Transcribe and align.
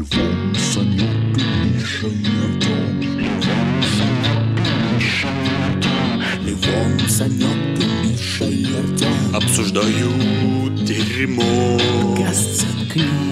Левон, 0.00 0.54
Санек 0.54 1.36
и 1.36 1.74
Миша 1.74 2.06
Артем. 2.06 3.00
Левон, 3.18 3.82
Санек 3.92 4.56
и 4.56 4.94
Миша 4.94 5.28
Артем. 5.66 6.18
Левон, 6.46 6.92
Санек 7.06 7.60
и 7.78 8.08
Миша 8.08 8.46
Артем. 8.78 9.36
Обсуждают 9.36 10.84
дерьмо. 10.86 11.78
Я 12.18 12.30
недавно 12.30 13.29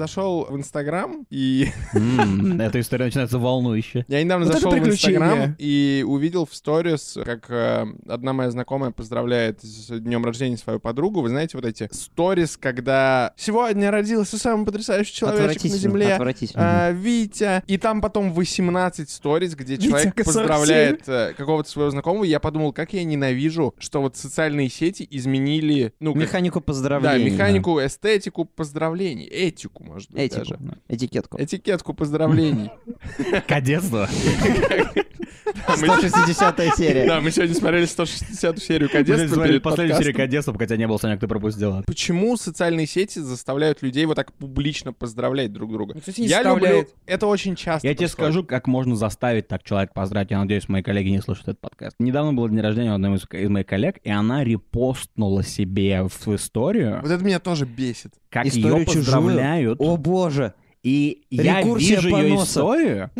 зашел 0.00 0.46
в 0.48 0.56
Инстаграм 0.56 1.26
и... 1.30 1.68
Эта 2.58 2.80
история 2.80 3.04
начинается 3.04 3.38
волнующе. 3.38 4.06
Я 4.08 4.22
недавно 4.24 4.46
Вот 4.46 4.54
зашел 4.54 4.70
в. 4.72 4.78
Инстаграм 4.78 5.54
и 5.58 6.02
увидел 6.06 6.46
в 6.46 6.54
сторис, 6.54 7.18
как 7.22 7.50
э, 7.50 7.86
одна 8.08 8.32
моя 8.32 8.50
знакомая 8.50 8.92
поздравляет 8.92 9.60
с 9.62 9.88
днем 10.00 10.24
рождения 10.24 10.56
свою 10.56 10.80
подругу. 10.80 11.20
Вы 11.20 11.28
знаете 11.28 11.58
вот 11.58 11.66
эти 11.66 11.88
сторис, 11.92 12.56
когда 12.56 13.34
сегодня 13.36 13.90
родился 13.90 14.38
самый 14.38 14.64
потрясающий 14.64 15.14
человечек 15.14 15.64
на 15.64 15.68
Земле. 15.68 16.18
а, 16.54 16.90
Витя. 16.92 17.62
И 17.66 17.76
там 17.76 18.00
потом 18.00 18.32
18 18.32 19.10
сториз, 19.10 19.54
где 19.54 19.74
Витя, 19.74 19.88
человек 19.88 20.14
47. 20.14 20.24
поздравляет 20.24 21.08
э, 21.08 21.34
какого-то 21.36 21.68
своего 21.68 21.90
знакомого. 21.90 22.24
Я 22.24 22.40
подумал, 22.40 22.72
как 22.72 22.94
я 22.94 23.04
ненавижу, 23.04 23.74
что 23.78 24.00
вот 24.00 24.16
социальные 24.16 24.70
сети 24.70 25.06
изменили... 25.10 25.92
Ну, 26.00 26.14
как- 26.14 26.22
Механику 26.22 26.60
да, 26.60 26.64
поздравлений. 26.64 27.30
механику, 27.30 27.78
эстетику 27.80 28.46
поздравлений, 28.46 29.26
этику, 29.26 29.84
может 29.90 30.10
быть, 30.10 30.20
Этику, 30.20 30.38
даже. 30.38 30.56
да, 30.60 30.74
этикетку. 30.88 31.36
Этикетку 31.42 31.94
поздравлений. 31.94 32.70
Кадетство. 33.48 34.08
Мы- 35.68 35.86
160 35.88 36.76
серия. 36.76 37.06
Да, 37.06 37.20
мы 37.20 37.30
сегодня 37.30 37.54
смотрели 37.54 37.84
160 37.84 38.58
серию 38.58 38.88
Мы 38.92 38.98
кадетства 38.98 39.46
перед 39.46 39.62
последнюю 39.62 39.98
серию 39.98 40.14
кадетства, 40.14 40.54
хотя 40.58 40.76
не 40.76 40.86
был 40.86 40.98
Санек, 40.98 41.20
ты 41.20 41.28
пропустила. 41.28 41.82
Почему 41.86 42.36
социальные 42.36 42.86
сети 42.86 43.18
заставляют 43.18 43.82
людей 43.82 44.04
вот 44.06 44.14
так 44.14 44.32
публично 44.32 44.92
поздравлять 44.92 45.52
друг 45.52 45.72
друга? 45.72 45.94
Ну, 45.94 46.00
Я 46.16 46.42
люблю... 46.42 46.86
Это 47.06 47.26
очень 47.26 47.56
часто 47.56 47.86
Я 47.86 47.94
тебе 47.94 48.08
скажу, 48.08 48.44
как 48.44 48.66
можно 48.66 48.96
заставить 48.96 49.48
так 49.48 49.62
человека 49.62 49.92
поздравить. 49.94 50.30
Я 50.30 50.38
надеюсь, 50.38 50.68
мои 50.68 50.82
коллеги 50.82 51.08
не 51.08 51.20
слушают 51.20 51.48
этот 51.48 51.60
подкаст. 51.60 51.96
Недавно 51.98 52.32
был 52.32 52.48
день 52.48 52.60
рождения 52.60 52.90
у 52.90 52.94
одной 52.94 53.16
из, 53.16 53.48
моих 53.48 53.66
коллег, 53.66 53.98
и 54.02 54.10
она 54.10 54.44
репостнула 54.44 55.42
себе 55.42 56.02
в 56.04 56.34
историю, 56.34 57.00
Вот 57.02 57.10
это 57.10 57.24
меня 57.24 57.40
тоже 57.40 57.64
бесит. 57.66 58.12
как 58.28 58.46
Историю 58.46 58.78
ее 58.80 58.86
поздравляют. 58.86 59.80
О 59.80 59.96
боже. 59.96 60.54
И 60.82 61.24
я 61.30 61.60
Рекурсия 61.60 61.96
вижу 61.96 62.08
ее 62.16 62.30
поноса. 62.30 62.44
историю, 62.50 63.10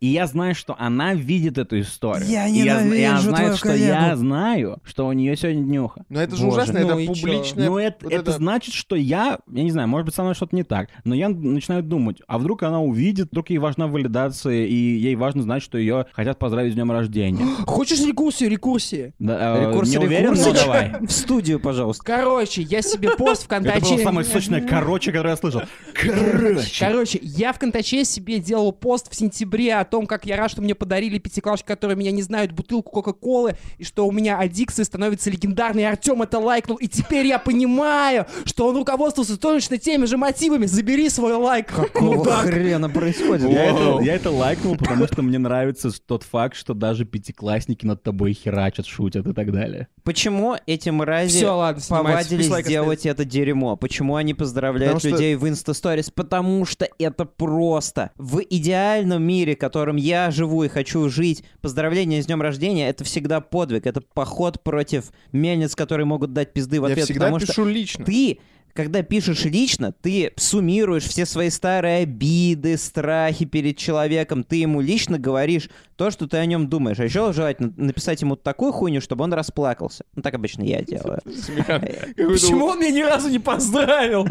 и 0.00 0.06
я 0.06 0.26
знаю, 0.28 0.54
что 0.54 0.76
она 0.78 1.14
видит 1.14 1.58
эту 1.58 1.80
историю. 1.80 2.28
Я 2.28 2.46
И 2.46 2.52
я, 2.62 2.78
знает, 2.80 3.22
твою 3.24 3.56
что 3.56 3.74
я 3.74 4.00
коллегу. 4.02 4.16
знаю, 4.20 4.78
что 4.84 5.06
у 5.08 5.12
нее 5.12 5.36
сегодня 5.36 5.62
днюха. 5.64 6.04
Но 6.08 6.22
это 6.22 6.36
же 6.36 6.44
Боже. 6.44 6.58
ужасно, 6.58 6.80
Ну 6.80 6.98
это 7.00 7.06
публичное... 7.12 7.66
Ну, 7.68 7.78
это, 7.78 8.04
вот 8.04 8.12
это 8.12 8.30
значит, 8.32 8.72
что 8.74 8.94
я, 8.94 9.40
я 9.50 9.62
не 9.64 9.72
знаю, 9.72 9.88
может 9.88 10.06
быть, 10.06 10.14
со 10.14 10.22
мной 10.22 10.34
что-то 10.36 10.54
не 10.54 10.62
так, 10.62 10.90
но 11.02 11.16
я 11.16 11.28
начинаю 11.28 11.82
думать, 11.82 12.18
а 12.28 12.38
вдруг 12.38 12.62
она 12.62 12.80
увидит, 12.80 13.30
вдруг 13.32 13.50
ей 13.50 13.58
важна 13.58 13.88
валидация, 13.88 14.64
и 14.64 14.74
ей 14.74 15.16
важно 15.16 15.42
знать, 15.42 15.64
что 15.64 15.78
ее 15.78 16.06
хотят 16.12 16.38
поздравить 16.38 16.72
с 16.72 16.74
днем 16.76 16.92
рождения. 16.92 17.44
Хочешь 17.66 18.00
рекурсию, 18.06 18.48
рекурсии? 18.48 19.12
Да, 19.18 19.56
э, 19.58 19.70
Рекурсия, 19.70 19.98
не 19.98 20.06
уверен, 20.06 20.28
но 20.28 20.34
рекурсия. 20.34 20.54
давай. 20.64 20.92
В 21.00 21.10
студию, 21.10 21.58
пожалуйста. 21.58 22.04
Короче, 22.04 22.62
я 22.62 22.80
себе 22.80 23.10
пост 23.16 23.42
в 23.42 23.46
Это 23.50 23.62
ВКонтаче... 23.70 23.94
было 23.96 24.02
самое 24.04 24.24
сочное 24.24 24.60
короче, 24.68 25.10
которое 25.10 25.30
я 25.30 25.36
слышал. 25.36 25.62
Короче. 25.94 26.91
Короче, 26.92 27.18
я 27.22 27.54
в 27.54 27.56
ВКонтаче 27.56 28.04
себе 28.04 28.38
делал 28.38 28.70
пост 28.70 29.10
в 29.10 29.16
сентябре 29.16 29.76
о 29.76 29.84
том, 29.86 30.06
как 30.06 30.26
я 30.26 30.36
рад, 30.36 30.50
что 30.50 30.60
мне 30.60 30.74
подарили 30.74 31.16
пятиклашки, 31.16 31.64
которые 31.66 31.96
меня 31.96 32.10
не 32.10 32.20
знают, 32.20 32.52
бутылку 32.52 32.90
Кока-Колы, 32.90 33.56
и 33.78 33.84
что 33.84 34.06
у 34.06 34.12
меня 34.12 34.38
аддикция 34.38 34.84
становится 34.84 35.30
легендарной, 35.30 35.84
и 35.84 35.86
Артем 35.86 36.20
это 36.20 36.38
лайкнул, 36.38 36.76
и 36.76 36.88
теперь 36.88 37.24
я 37.24 37.38
понимаю, 37.38 38.26
что 38.44 38.66
он 38.68 38.76
руководствовался 38.76 39.38
точно 39.38 39.78
теми 39.78 40.04
же 40.04 40.18
мотивами. 40.18 40.66
Забери 40.66 41.08
свой 41.08 41.32
лайк. 41.32 41.68
Какого 41.68 42.30
хрена 42.30 42.90
происходит? 42.90 43.48
Я 43.48 43.70
это, 43.70 44.00
я 44.02 44.14
это 44.14 44.30
лайкнул, 44.30 44.76
потому 44.76 45.06
что 45.06 45.22
мне 45.22 45.38
нравится 45.38 45.90
тот 46.06 46.24
факт, 46.24 46.56
что 46.56 46.74
даже 46.74 47.06
пятиклассники 47.06 47.86
над 47.86 48.02
тобой 48.02 48.34
херачат, 48.34 48.84
шутят 48.84 49.26
и 49.26 49.32
так 49.32 49.50
далее. 49.50 49.88
Почему 50.04 50.56
эти 50.66 50.90
мрази 50.90 51.38
Всё, 51.38 51.56
ладно, 51.56 51.80
повадились 51.88 52.46
Пусть 52.46 52.50
лайк 52.50 52.66
делать 52.66 53.06
это 53.06 53.24
дерьмо? 53.24 53.76
Почему 53.76 54.16
они 54.16 54.34
поздравляют 54.34 54.96
Потому 54.96 55.00
что- 55.00 55.08
людей 55.08 55.36
в 55.36 55.48
инста-сторис? 55.48 56.10
Потому 56.10 56.66
что 56.66 56.81
это 56.98 57.24
просто. 57.24 58.10
В 58.16 58.40
идеальном 58.40 59.22
мире, 59.22 59.54
в 59.54 59.58
котором 59.58 59.96
я 59.96 60.30
живу 60.30 60.64
и 60.64 60.68
хочу 60.68 61.08
жить, 61.08 61.44
поздравление 61.60 62.22
с 62.22 62.26
днем 62.26 62.42
рождения— 62.42 62.88
это 62.90 63.04
всегда 63.04 63.40
подвиг, 63.40 63.86
это 63.86 64.00
поход 64.00 64.62
против 64.62 65.12
мельниц, 65.32 65.74
которые 65.74 66.06
могут 66.06 66.32
дать 66.32 66.52
пизды 66.52 66.80
в 66.80 66.86
Я 66.86 66.92
ответ, 66.92 67.06
всегда 67.06 67.26
потому 67.26 67.40
что 67.40 67.48
пишу 67.48 67.64
лично. 67.64 68.04
ты 68.04 68.38
когда 68.74 69.02
пишешь 69.02 69.44
лично, 69.44 69.92
ты 69.92 70.32
суммируешь 70.36 71.04
все 71.04 71.26
свои 71.26 71.50
старые 71.50 72.04
обиды, 72.04 72.76
страхи 72.76 73.44
перед 73.44 73.76
человеком, 73.76 74.44
ты 74.44 74.56
ему 74.56 74.80
лично 74.80 75.18
говоришь 75.18 75.68
то, 76.02 76.10
что 76.10 76.26
ты 76.26 76.38
о 76.38 76.46
нем 76.46 76.68
думаешь. 76.68 76.98
А 76.98 77.04
еще 77.04 77.32
желательно 77.32 77.72
написать 77.76 78.20
ему 78.22 78.34
такую 78.34 78.72
хуйню, 78.72 79.00
чтобы 79.00 79.22
он 79.22 79.32
расплакался. 79.32 80.04
Ну, 80.16 80.22
так 80.22 80.34
обычно 80.34 80.64
я 80.64 80.82
делаю. 80.82 81.20
Почему 81.24 82.66
он 82.66 82.80
меня 82.80 82.90
ни 82.90 83.02
разу 83.02 83.28
не 83.28 83.38
поздравил? 83.38 84.26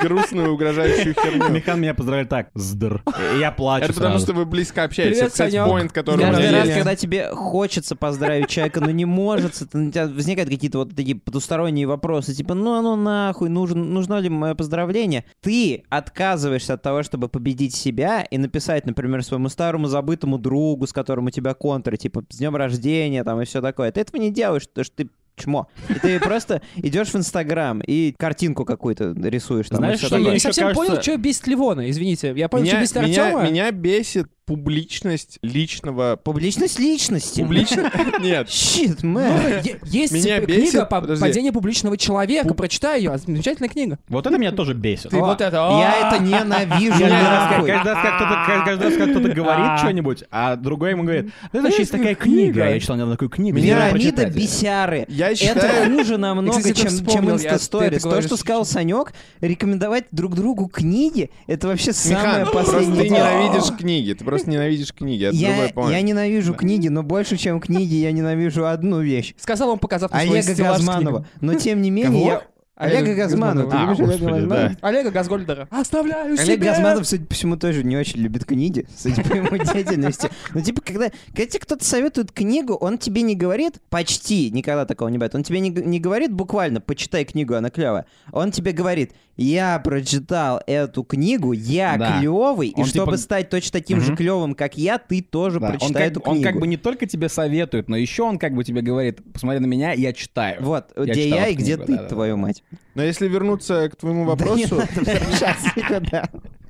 грустную, 0.00 0.52
угрожающую 0.52 1.12
херню. 1.14 1.48
Михан 1.48 1.80
меня 1.80 1.94
поздравляет 1.94 2.28
так, 2.28 2.50
сдр. 2.54 3.02
И 3.34 3.40
я 3.40 3.50
плачу 3.50 3.86
Это 3.86 3.94
потому, 3.94 4.18
что 4.20 4.32
вы 4.32 4.46
близко 4.46 4.84
общаетесь. 4.84 5.18
Привет, 5.18 5.34
Санёк. 5.34 5.68
поинт, 5.68 5.92
который 5.92 6.20
у 6.20 6.22
Каждый 6.22 6.50
раз, 6.52 6.68
когда 6.68 6.94
тебе 6.94 7.30
хочется 7.34 7.96
поздравить 7.96 8.48
человека, 8.48 8.80
но 8.80 8.92
не 8.92 9.04
может, 9.04 9.60
у 9.60 9.90
тебя 9.90 10.06
возникают 10.06 10.50
какие-то 10.50 10.78
вот 10.78 10.94
такие 10.94 11.16
потусторонние 11.16 11.88
вопросы, 11.88 12.32
типа, 12.32 12.54
ну 12.54 12.74
оно 12.74 12.94
нахуй, 12.94 13.48
нужен, 13.48 13.92
нужно 13.92 14.20
ли 14.20 14.28
мое 14.28 14.54
поздравление? 14.54 15.24
Ты 15.40 15.82
отказываешься 15.88 16.74
от 16.74 16.82
того, 16.82 17.02
чтобы 17.02 17.28
победить 17.28 17.74
себя 17.74 18.22
и 18.22 18.38
написать, 18.38 18.86
например, 18.86 19.24
своему 19.24 19.48
старому 19.48 19.88
забытому 19.88 20.38
другу, 20.38 20.86
с 20.86 20.91
которым 20.92 21.26
у 21.26 21.30
тебя 21.30 21.54
контры, 21.54 21.96
типа, 21.96 22.24
с 22.30 22.38
днем 22.38 22.56
рождения 22.56 23.24
там 23.24 23.40
и 23.40 23.44
все 23.44 23.60
такое. 23.60 23.90
Ты 23.92 24.00
этого 24.00 24.20
не 24.20 24.30
делаешь, 24.30 24.68
потому 24.68 24.84
что 24.84 24.96
ты 24.96 25.08
чмо. 25.34 25.66
И 25.88 25.94
ты 25.94 26.20
просто 26.20 26.60
идешь 26.76 27.08
в 27.08 27.16
Инстаграм 27.16 27.80
и 27.80 28.14
картинку 28.18 28.64
какую-то 28.66 29.12
рисуешь. 29.16 29.68
Там, 29.68 29.78
Знаешь, 29.78 29.98
что 30.00 30.18
Я 30.18 30.32
не 30.32 30.38
совсем 30.38 30.68
кажется- 30.68 30.86
понял, 30.86 31.02
что 31.02 31.16
бесит 31.16 31.46
Ливона, 31.46 31.88
извините. 31.90 32.32
Я 32.36 32.48
понял, 32.48 32.66
что 32.66 32.74
Меня, 32.76 32.82
бесит 32.82 32.96
меня, 33.02 33.24
Артема. 33.26 33.42
меня 33.50 33.70
бесит 33.72 34.26
публичность 34.44 35.38
личного... 35.42 36.16
Публичность 36.16 36.78
личности. 36.78 37.40
Публично... 37.42 37.90
Нет. 38.20 38.48
Щит, 38.50 39.02
Ну, 39.02 39.10
мэн. 39.20 39.60
е- 39.64 39.78
Есть 39.84 40.12
Меня 40.12 40.40
книга 40.40 40.84
падению 40.86 41.52
публичного 41.52 41.96
человека. 41.96 42.52
Прочитай 42.54 43.00
ее. 43.00 43.16
Замечательная 43.18 43.68
книга. 43.68 43.98
Вот 44.08 44.26
это 44.26 44.36
меня 44.38 44.52
тоже 44.52 44.74
бесит. 44.74 45.10
Ты 45.10 45.18
вот 45.18 45.40
это... 45.40 45.56
Я 45.56 46.08
это 46.12 46.22
ненавижу. 46.22 46.98
Каждый 46.98 47.10
раз, 47.20 48.02
как- 48.02 48.16
кто-то, 48.16 48.44
ка- 48.46 48.64
каждый 48.64 48.84
раз, 48.84 48.94
как 48.96 49.10
кто-то 49.10 49.28
говорит 49.28 49.78
что-нибудь, 49.78 50.24
а 50.30 50.56
другой 50.56 50.90
ему 50.90 51.04
говорит, 51.04 51.26
«Да 51.26 51.58
это 51.58 51.62
вообще 51.62 51.78
есть 51.82 51.92
такая 51.92 52.14
книга. 52.14 52.68
Я 52.68 52.80
читал 52.80 52.96
недавно 52.96 53.14
такую 53.14 53.28
книгу. 53.30 53.58
Пирамида 53.58 53.90
прочитать». 53.90 54.34
бесяры. 54.34 55.04
Я 55.08 55.30
Это 55.30 55.86
хуже 55.90 56.16
намного, 56.18 56.72
чем, 56.74 57.30
инстасторис. 57.30 58.02
То, 58.02 58.20
что 58.22 58.36
сказал 58.36 58.64
Санек, 58.64 59.12
рекомендовать 59.40 60.04
друг 60.10 60.34
другу 60.34 60.66
книги, 60.68 61.30
это 61.46 61.68
вообще 61.68 61.92
самое 61.92 62.46
последнее. 62.46 63.02
ты 63.02 63.08
ненавидишь 63.08 63.76
книги. 63.76 64.12
Ты 64.12 64.24
просто 64.24 64.41
ненавидишь 64.46 64.92
книги. 64.92 65.24
Это 65.24 65.36
Я, 65.36 65.48
другой 65.50 65.68
поинт. 65.72 65.92
я 65.92 66.02
ненавижу 66.02 66.54
книги, 66.54 66.88
но 66.88 67.02
больше, 67.02 67.36
чем 67.36 67.60
книги, 67.60 67.94
я 67.94 68.12
ненавижу 68.12 68.66
одну 68.66 69.00
вещь. 69.00 69.34
Сказал 69.38 69.70
он, 69.70 69.78
показав 69.78 70.10
на 70.12 70.18
Олега 70.18 70.54
Газманова. 70.54 71.26
Но 71.40 71.54
тем 71.54 71.82
не 71.82 71.90
менее, 71.92 72.10
Кого? 72.12 72.26
я... 72.26 72.42
Олега 72.82 72.98
Олега 72.98 73.14
Газманова. 73.22 73.70
Ты 73.70 73.76
А, 73.76 73.80
любишь 73.82 73.98
Олега 73.98 74.12
господи, 74.12 74.30
Газманова? 74.40 74.68
да. 74.80 74.88
Олега 74.88 75.10
Газгольдера. 75.10 75.68
Оставляю 75.70 76.38
Олег. 76.38 76.60
Газманов, 76.60 77.06
судя 77.06 77.24
по 77.26 77.34
всему, 77.34 77.56
тоже 77.56 77.84
не 77.84 77.96
очень 77.96 78.20
любит 78.20 78.44
книги, 78.44 78.86
судя 78.96 79.22
по 79.22 79.34
его 79.34 79.56
деятельности. 79.72 80.28
Ну, 80.54 80.60
типа, 80.62 80.80
когда, 80.82 81.10
когда 81.28 81.46
тебе 81.46 81.60
кто-то 81.60 81.84
советует 81.84 82.32
книгу, 82.32 82.74
он 82.74 82.98
тебе 82.98 83.22
не 83.22 83.34
говорит, 83.36 83.74
почти 83.90 84.50
никогда 84.50 84.84
такого 84.84 85.08
не 85.08 85.18
бывает, 85.18 85.34
он 85.34 85.42
тебе 85.42 85.60
не, 85.60 85.70
г- 85.70 85.82
не 85.84 86.00
говорит 86.00 86.32
буквально, 86.32 86.80
почитай 86.80 87.24
книгу, 87.24 87.54
она 87.54 87.70
клевая. 87.70 88.06
Он 88.32 88.50
тебе 88.50 88.72
говорит, 88.72 89.12
я 89.36 89.78
прочитал 89.78 90.60
эту 90.66 91.04
книгу, 91.04 91.52
я 91.52 91.96
Да. 91.96 92.18
клевый, 92.18 92.68
и 92.68 92.80
Он 92.80 92.86
чтобы 92.86 93.12
типа- 93.12 93.16
стать 93.18 93.48
точно 93.50 93.72
таким 93.72 94.00
же 94.00 94.08
Мгм. 94.08 94.16
клевым, 94.16 94.54
как 94.54 94.76
я, 94.76 94.98
ты 94.98 95.22
тоже 95.22 95.58
Да, 95.58 95.66
он, 95.66 95.72
прочитай 95.72 96.02
как, 96.04 96.12
эту 96.12 96.20
он 96.20 96.34
книгу. 96.36 96.50
как 96.50 96.60
бы 96.60 96.66
не 96.66 96.76
только 96.76 97.06
тебе 97.06 97.28
советует, 97.28 97.88
но 97.88 97.96
еще 97.96 98.22
он 98.24 98.38
как 98.38 98.54
бы 98.54 98.62
тебе 98.64 98.82
говорит, 98.82 99.20
посмотри 99.32 99.58
на 99.60 99.66
меня, 99.66 99.92
я 99.92 100.12
читаю. 100.12 100.62
Вот, 100.62 100.86
Я 100.96 101.04
где 101.04 101.24
читал 101.24 101.38
я 101.38 101.48
и 101.48 101.52
эту 101.54 101.62
где 101.62 101.74
книгу, 101.76 101.86
ты, 101.86 101.92
да-да-да. 101.92 102.08
твою 102.08 102.36
мать. 102.36 102.62
Но 102.94 103.02
если 103.02 103.28
вернуться 103.28 103.88
к 103.88 103.96
твоему 103.96 104.24
вопросу... 104.24 104.82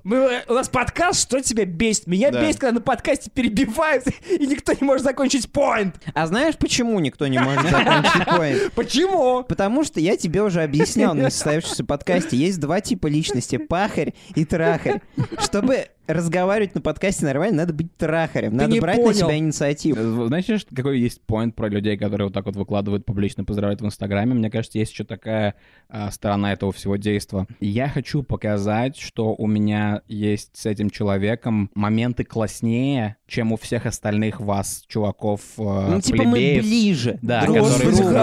Мы, 0.05 0.17
э, 0.17 0.43
у 0.49 0.55
нас 0.55 0.69
подкаст, 0.69 1.21
что 1.23 1.41
тебя 1.41 1.65
бесит? 1.65 2.09
Меня 2.09 2.33
Да. 2.33 2.43
бесит, 2.45 2.59
когда 2.61 2.75
на 2.75 2.81
подкасте 2.81 3.31
перебивают, 3.31 4.05
и 4.31 4.47
никто 4.47 4.73
не 4.73 4.85
может 4.85 5.05
закончить 5.05 5.51
поинт. 5.51 5.95
А 6.13 6.27
знаешь, 6.27 6.57
почему 6.57 6.99
никто 6.99 7.27
не 7.29 7.39
может 7.39 7.63
закончить 7.71 8.27
поинт? 8.27 8.73
Почему? 8.75 9.45
Потому 9.45 9.85
что 9.85 10.01
я 10.01 10.17
тебе 10.17 10.43
уже 10.43 10.63
объяснял 10.63 11.15
на 11.15 11.27
несостоявшемся 11.27 11.85
подкасте, 11.85 12.37
есть 12.37 12.59
два 12.59 12.81
типа 12.81 13.07
личности, 13.07 13.59
пахарь 13.59 14.15
и 14.35 14.45
трахарь. 14.45 15.03
Чтобы 15.41 15.87
разговаривать 16.07 16.75
на 16.75 16.81
подкасте 16.81 17.25
нормально, 17.25 17.59
надо 17.59 17.73
быть 17.73 17.97
трахарем. 17.97 18.57
Надо 18.57 18.73
не 18.73 18.81
брать 18.81 18.99
на 18.99 19.05
понял. 19.05 19.19
себя 19.19 19.37
инициативу. 19.37 20.25
Э, 20.25 20.27
Знаете, 20.29 20.59
что- 20.59 20.75
какой 20.75 20.99
есть 21.01 21.21
поинт 21.23 21.55
про 21.55 21.69
людей, 21.69 21.97
которые 21.97 22.27
вот 22.27 22.35
так 22.35 22.47
вот 22.47 22.57
выкладывают 22.57 23.05
публично, 23.05 23.45
поздравляют 23.45 23.81
в 23.81 23.87
Инстаграме? 23.87 24.35
Мне 24.35 24.51
кажется, 24.51 24.79
есть 24.79 24.93
еще 24.93 25.05
такая 25.05 25.55
а, 25.95 26.11
сторона 26.11 26.53
этого 26.55 26.73
всего 26.73 26.97
действа. 26.97 27.47
Я 27.61 27.89
хочу 27.89 28.23
показать, 28.23 28.97
что 28.97 29.35
у 29.35 29.47
меня 29.47 30.01
есть 30.09 30.51
с 30.57 30.65
этим 30.67 30.89
человеком 30.89 31.71
моменты 31.75 32.25
класснее, 32.25 33.17
чем 33.27 33.53
у 33.53 33.57
всех 33.57 33.85
остальных 33.87 34.41
вас, 34.41 34.85
чуваков, 34.89 35.41
э, 35.59 35.63
Ну, 35.91 36.01
типа 36.01 36.23
мы 36.25 36.33
плебеев. 36.33 36.65
ближе. 36.65 37.19
Да, 37.23 37.43
друг 37.43 37.57
которые 37.59 37.79
к 37.79 37.95
другу, 37.95 38.11
да. 38.11 38.19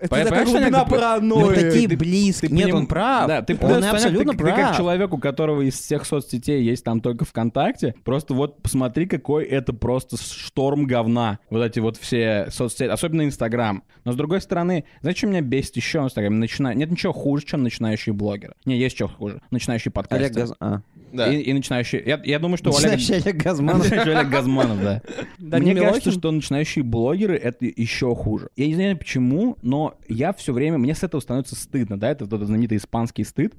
это 0.00 0.08
Понимаешь, 0.08 0.28
такая 0.28 0.44
глубина 0.44 0.64
я 0.66 0.70
говорю? 0.70 0.84
Мы 0.86 0.96
паранойи. 0.96 1.54
такие 1.54 1.88
ты- 1.88 1.96
близкие. 1.96 2.50
Нет, 2.52 2.66
поним- 2.66 2.76
он 2.76 2.86
прав. 2.86 3.26
Да, 3.28 3.42
ты 3.42 3.52
он 3.54 3.58
понять, 3.58 3.84
абсолютно 3.92 4.32
ты, 4.32 4.38
ты 4.38 4.44
как 4.44 4.54
прав. 4.54 4.76
человек, 4.76 5.12
у 5.12 5.18
которого 5.18 5.62
из 5.62 5.74
всех 5.74 6.04
соцсетей 6.06 6.62
есть 6.62 6.84
там 6.86 7.00
только 7.00 7.24
ВКонтакте, 7.24 7.96
просто 8.04 8.32
вот 8.32 8.62
посмотри, 8.62 9.06
какой 9.06 9.44
это 9.44 9.72
просто 9.72 10.16
шторм 10.16 10.86
говна. 10.86 11.40
Вот 11.50 11.64
эти 11.64 11.80
вот 11.80 11.96
все 11.96 12.46
соцсети, 12.50 12.88
особенно 12.88 13.24
Инстаграм. 13.24 13.82
Но 14.04 14.12
с 14.12 14.16
другой 14.16 14.40
стороны, 14.40 14.84
знаете, 15.00 15.18
что 15.18 15.26
меня 15.26 15.40
бесит 15.40 15.74
еще 15.74 16.00
в 16.00 16.04
Инстаграме? 16.04 16.36
Начина... 16.36 16.74
Нет 16.74 16.88
ничего 16.88 17.12
хуже, 17.12 17.44
чем 17.44 17.64
начинающие 17.64 18.12
блогеры. 18.12 18.54
Не, 18.66 18.78
есть 18.78 18.94
что 18.94 19.08
хуже. 19.08 19.42
Начинающие 19.50 19.90
подкастеры. 19.90 20.26
Олег 20.26 20.36
Газ... 20.36 20.54
а. 20.60 20.82
Да. 21.12 21.32
И, 21.32 21.40
и 21.40 21.52
начинающие... 21.52 22.02
Я, 22.06 22.20
я 22.24 22.38
думаю, 22.38 22.56
что. 22.56 22.70
Начинающий 22.70 23.16
Олег 23.16 23.36
Газманов. 23.36 23.82
Начинающий 23.82 24.14
Олег 24.16 24.30
Газманов, 24.30 24.80
да. 24.80 25.02
Мне 25.38 25.74
кажется, 25.74 26.12
что 26.12 26.30
начинающие 26.30 26.84
блогеры— 26.84 27.34
это 27.42 27.64
еще 27.64 28.14
хуже. 28.14 28.50
Я 28.54 28.68
не 28.68 28.74
знаю 28.74 28.96
почему, 28.96 29.56
но 29.62 29.94
я 30.08 30.32
все 30.32 30.52
время... 30.52 30.78
Мне 30.78 30.94
с 30.94 31.02
этого 31.02 31.20
становится 31.20 31.56
стыдно, 31.56 31.98
да? 31.98 32.10
Это 32.10 32.26
вот 32.26 32.32
этот 32.32 32.46
знаменитый 32.46 32.78
испанский 32.78 33.24
стыд. 33.24 33.54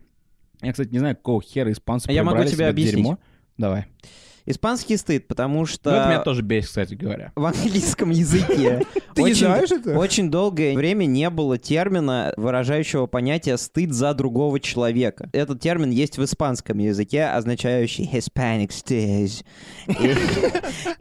Я, 0.62 0.72
кстати, 0.72 0.90
не 0.90 1.00
знаю, 1.00 1.16
какого 1.16 1.42
хера 1.42 1.72
испанцы 1.72 2.12
Я 2.12 2.24
могу 2.24 2.44
тебе 2.44 2.68
объяснить. 2.68 2.96
дерьмо. 2.96 3.18
Давай. 3.58 3.86
Испанский 4.48 4.98
стыд, 4.98 5.28
потому 5.28 5.66
что... 5.66 5.92
Ну, 5.92 5.98
это 5.98 6.08
меня 6.08 6.20
тоже 6.22 6.42
бесит, 6.42 6.70
кстати 6.70 6.94
говоря. 6.96 7.32
в 7.36 7.46
английском 7.46 8.10
языке 8.12 8.86
Ты 9.14 9.24
не 9.24 9.34
знаешь 9.34 9.70
это? 9.72 9.98
очень 9.98 10.32
долгое 10.32 10.74
время 10.74 11.06
не 11.06 11.30
было 11.30 11.58
термина, 11.58 12.34
выражающего 12.38 13.08
понятие 13.08 13.58
«стыд 13.58 13.92
за 13.94 14.14
другого 14.14 14.60
человека». 14.60 15.30
Этот 15.34 15.60
термин 15.60 15.90
есть 15.92 16.18
в 16.18 16.24
испанском 16.24 16.78
языке, 16.78 17.26
означающий 17.26 18.10
«Hispanic 18.12 18.70
stairs». 18.70 19.44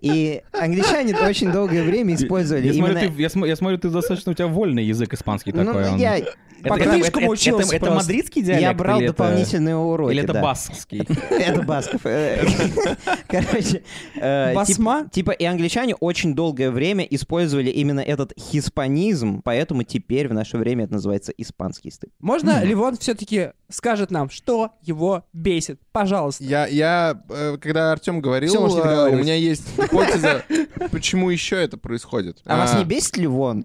И, 0.00 0.42
англичане 0.52 1.14
очень 1.16 1.52
долгое 1.52 1.82
время 1.82 2.14
использовали 2.14 2.66
Я 2.66 2.72
смотрю, 2.74 2.98
именно... 2.98 3.14
ты, 3.14 3.22
я, 3.22 3.28
см- 3.28 3.48
я 3.48 3.56
смотрю, 3.56 3.78
ты 3.78 3.90
достаточно, 3.90 4.32
у 4.32 4.34
тебя 4.34 4.48
вольный 4.48 4.84
язык 4.84 5.14
испанский 5.14 5.52
Ну, 5.52 5.64
такой. 5.64 5.88
он- 5.90 5.98
я, 5.98 6.18
по 6.62 6.74
это- 6.74 6.90
книжкам 6.90 7.28
учился 7.28 7.76
это- 7.76 7.92
мадридский 7.92 8.42
диалект? 8.42 8.62
я 8.62 8.72
брал 8.74 9.00
дополнительные 9.00 9.76
уроки. 9.76 10.12
Или 10.12 10.22
это 10.24 10.32
да. 10.34 10.42
баскский? 10.42 11.06
Это 11.30 11.62
Басков. 11.62 12.00
Короче, 13.44 13.82
э, 14.16 14.46
тип- 14.48 14.54
Басма? 14.54 15.08
Типа 15.10 15.30
и 15.30 15.44
англичане 15.44 15.94
очень 15.96 16.34
долгое 16.34 16.70
время 16.70 17.04
использовали 17.04 17.70
именно 17.70 18.00
этот 18.00 18.32
хиспанизм, 18.38 19.42
поэтому 19.42 19.82
теперь 19.82 20.28
в 20.28 20.34
наше 20.34 20.56
время 20.56 20.84
это 20.84 20.94
называется 20.94 21.32
испанский 21.36 21.90
стыд. 21.90 22.10
Можно 22.20 22.64
Ливон 22.64 22.96
все-таки 22.96 23.50
скажет 23.68 24.10
нам, 24.10 24.30
что 24.30 24.70
его 24.82 25.24
бесит? 25.32 25.80
Пожалуйста. 25.92 26.44
Я, 26.44 26.66
я, 26.66 27.20
э, 27.28 27.56
когда 27.60 27.92
Артем 27.92 28.20
говорил, 28.20 28.50
Всё, 28.50 28.66
э, 28.84 29.10
у 29.10 29.16
меня 29.16 29.34
есть 29.34 29.64
гипотеза, 29.76 30.42
почему 30.90 31.30
еще 31.30 31.56
это 31.56 31.76
происходит. 31.76 32.40
А 32.44 32.56
вас 32.56 32.76
не 32.78 32.84
бесит 32.84 33.16
Ливон? 33.16 33.64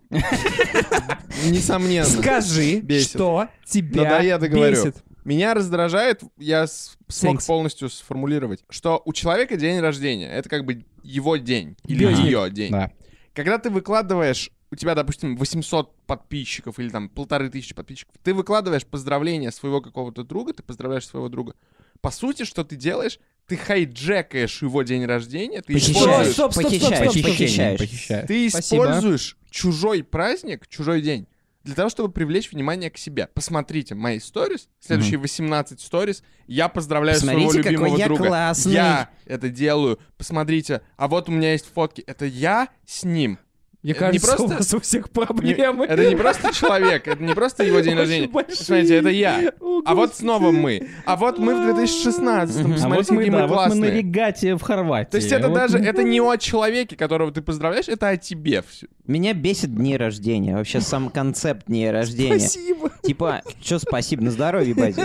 Несомненно. 1.46 2.06
Скажи, 2.06 2.80
Бесит. 2.82 3.10
что 3.12 3.48
тебя 3.68 4.02
Ну 4.04 4.04
да, 4.04 4.20
я 4.20 4.38
договорю. 4.38 4.72
бесит. 4.72 4.96
Меня 5.24 5.54
раздражает, 5.54 6.22
я 6.38 6.66
смог 6.68 7.38
Thanks. 7.38 7.48
полностью 7.48 7.90
сформулировать, 7.90 8.64
что 8.70 9.02
у 9.06 9.14
человека 9.14 9.56
день 9.56 9.80
рождения. 9.80 10.30
Это 10.32 10.50
как 10.50 10.66
бы 10.66 10.84
его 11.04 11.38
день 11.38 11.76
или 11.86 12.06
Ага. 12.06 12.22
ее 12.22 12.50
день. 12.50 12.72
Да. 12.72 12.92
Когда 13.34 13.58
ты 13.60 13.70
выкладываешь, 13.70 14.50
у 14.72 14.76
тебя, 14.76 14.96
допустим, 14.96 15.36
800 15.38 15.96
подписчиков 16.06 16.80
или 16.80 16.90
там 16.90 17.08
полторы 17.10 17.50
тысячи 17.50 17.76
подписчиков, 17.76 18.16
ты 18.24 18.34
выкладываешь 18.34 18.86
поздравления 18.86 19.52
своего 19.52 19.82
какого-то 19.82 20.24
друга, 20.24 20.54
ты 20.54 20.64
поздравляешь 20.64 21.08
своего 21.08 21.30
друга. 21.30 21.54
По 22.02 22.10
сути, 22.10 22.44
что 22.44 22.64
ты 22.64 22.76
делаешь? 22.76 23.20
Ты 23.48 23.58
хайджекаешь 23.58 24.62
его 24.62 24.82
день 24.84 25.06
рождения, 25.06 25.62
ты 25.62 25.74
Похищаешь. 25.74 25.98
используешь, 25.98 26.34
Стоп, 26.34 26.54
стоп, 26.54 26.66
стоп, 26.66 26.90
Похищаешь, 27.24 27.80
похищаешь. 27.80 28.28
Ты 28.28 28.50
Спасибо. 28.50 28.84
используешь 28.86 29.38
чужой 29.50 30.04
праздник, 30.04 30.68
чужой 30.68 31.02
день 31.02 31.28
для 31.64 31.76
того, 31.76 31.90
чтобы 31.90 32.12
привлечь 32.12 32.52
внимание 32.52 32.90
к 32.90 32.98
себе. 32.98 33.28
Посмотрите 33.34 33.96
мои 33.96 34.20
сторис, 34.20 34.68
следующие 34.80 35.18
18 35.20 35.80
сторис, 35.80 36.24
я 36.48 36.68
поздравляю 36.70 37.18
Посмотрите, 37.20 37.50
своего 37.52 37.64
какой 37.64 37.72
любимого 37.74 37.98
я 37.98 38.06
друга. 38.08 38.28
классный. 38.28 38.74
Я 38.74 39.10
это 39.26 39.50
делаю. 39.50 40.00
Посмотрите, 40.18 40.82
а 40.98 41.08
вот 41.08 41.30
у 41.30 41.32
меня 41.32 41.52
есть 41.52 41.72
фотки. 41.72 42.02
Это 42.02 42.26
я 42.26 42.70
с 42.86 43.04
ним. 43.04 43.38
Мне 43.84 43.94
Это 43.94 44.12
не 44.12 44.20
кажется, 44.20 44.28
просто- 44.38 44.44
у 44.56 44.58
вас 44.60 44.74
у 44.76 44.80
всех 44.80 45.06
Не- 45.08 45.12
проблемы. 45.26 45.86
это 45.86 46.08
не 46.08 46.16
просто 46.16 46.54
человек, 46.54 47.08
это 47.08 47.24
не 47.24 47.34
просто 47.34 47.64
его 47.64 47.80
день 47.80 47.94
Очень 47.94 47.98
рождения. 48.00 48.28
большие. 48.28 48.56
Смотрите, 48.66 48.96
это 48.98 49.10
я. 49.10 49.52
О, 49.60 49.82
А 49.86 49.96
вот 49.96 50.16
снова 50.16 50.52
мы. 50.52 50.88
А 51.06 51.16
вот 51.16 51.40
мы 51.40 51.56
в 51.56 51.74
2016 51.74 52.60
А 52.60 52.64
вот 52.68 52.74
Посмотрите, 52.76 53.14
мы, 53.14 53.26
да, 53.26 53.32
мы 53.32 53.48
вот 53.48 53.50
мы 53.50 53.56
на 53.56 53.66
классные. 53.70 53.92
регате 53.92 54.56
в 54.56 54.62
Хорватии. 54.62 55.10
То 55.10 55.18
есть 55.18 55.32
это 55.32 55.48
Вот 55.50 55.56
даже, 55.56 55.80
это 55.80 56.04
не 56.04 56.22
о 56.22 56.38
человеке, 56.38 56.96
которого 56.96 57.32
ты 57.32 57.42
поздравляешь, 57.42 57.88
это 57.88 58.10
о 58.10 58.18
тебе. 58.18 58.64
Меня 59.08 59.34
бесит 59.34 59.74
дни 59.76 59.98
рождения, 59.98 60.56
вообще 60.56 60.80
сам 60.80 61.10
концепт 61.10 61.66
дней 61.66 61.90
рождения. 61.92 62.38
Спасибо. 62.40 62.92
Типа, 63.04 63.42
что 63.64 63.80
спасибо, 63.80 64.24
на 64.24 64.32
здоровье, 64.32 64.76
батя. 64.76 65.02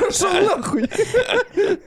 Пошел 0.00 0.32
нахуй. 0.32 0.88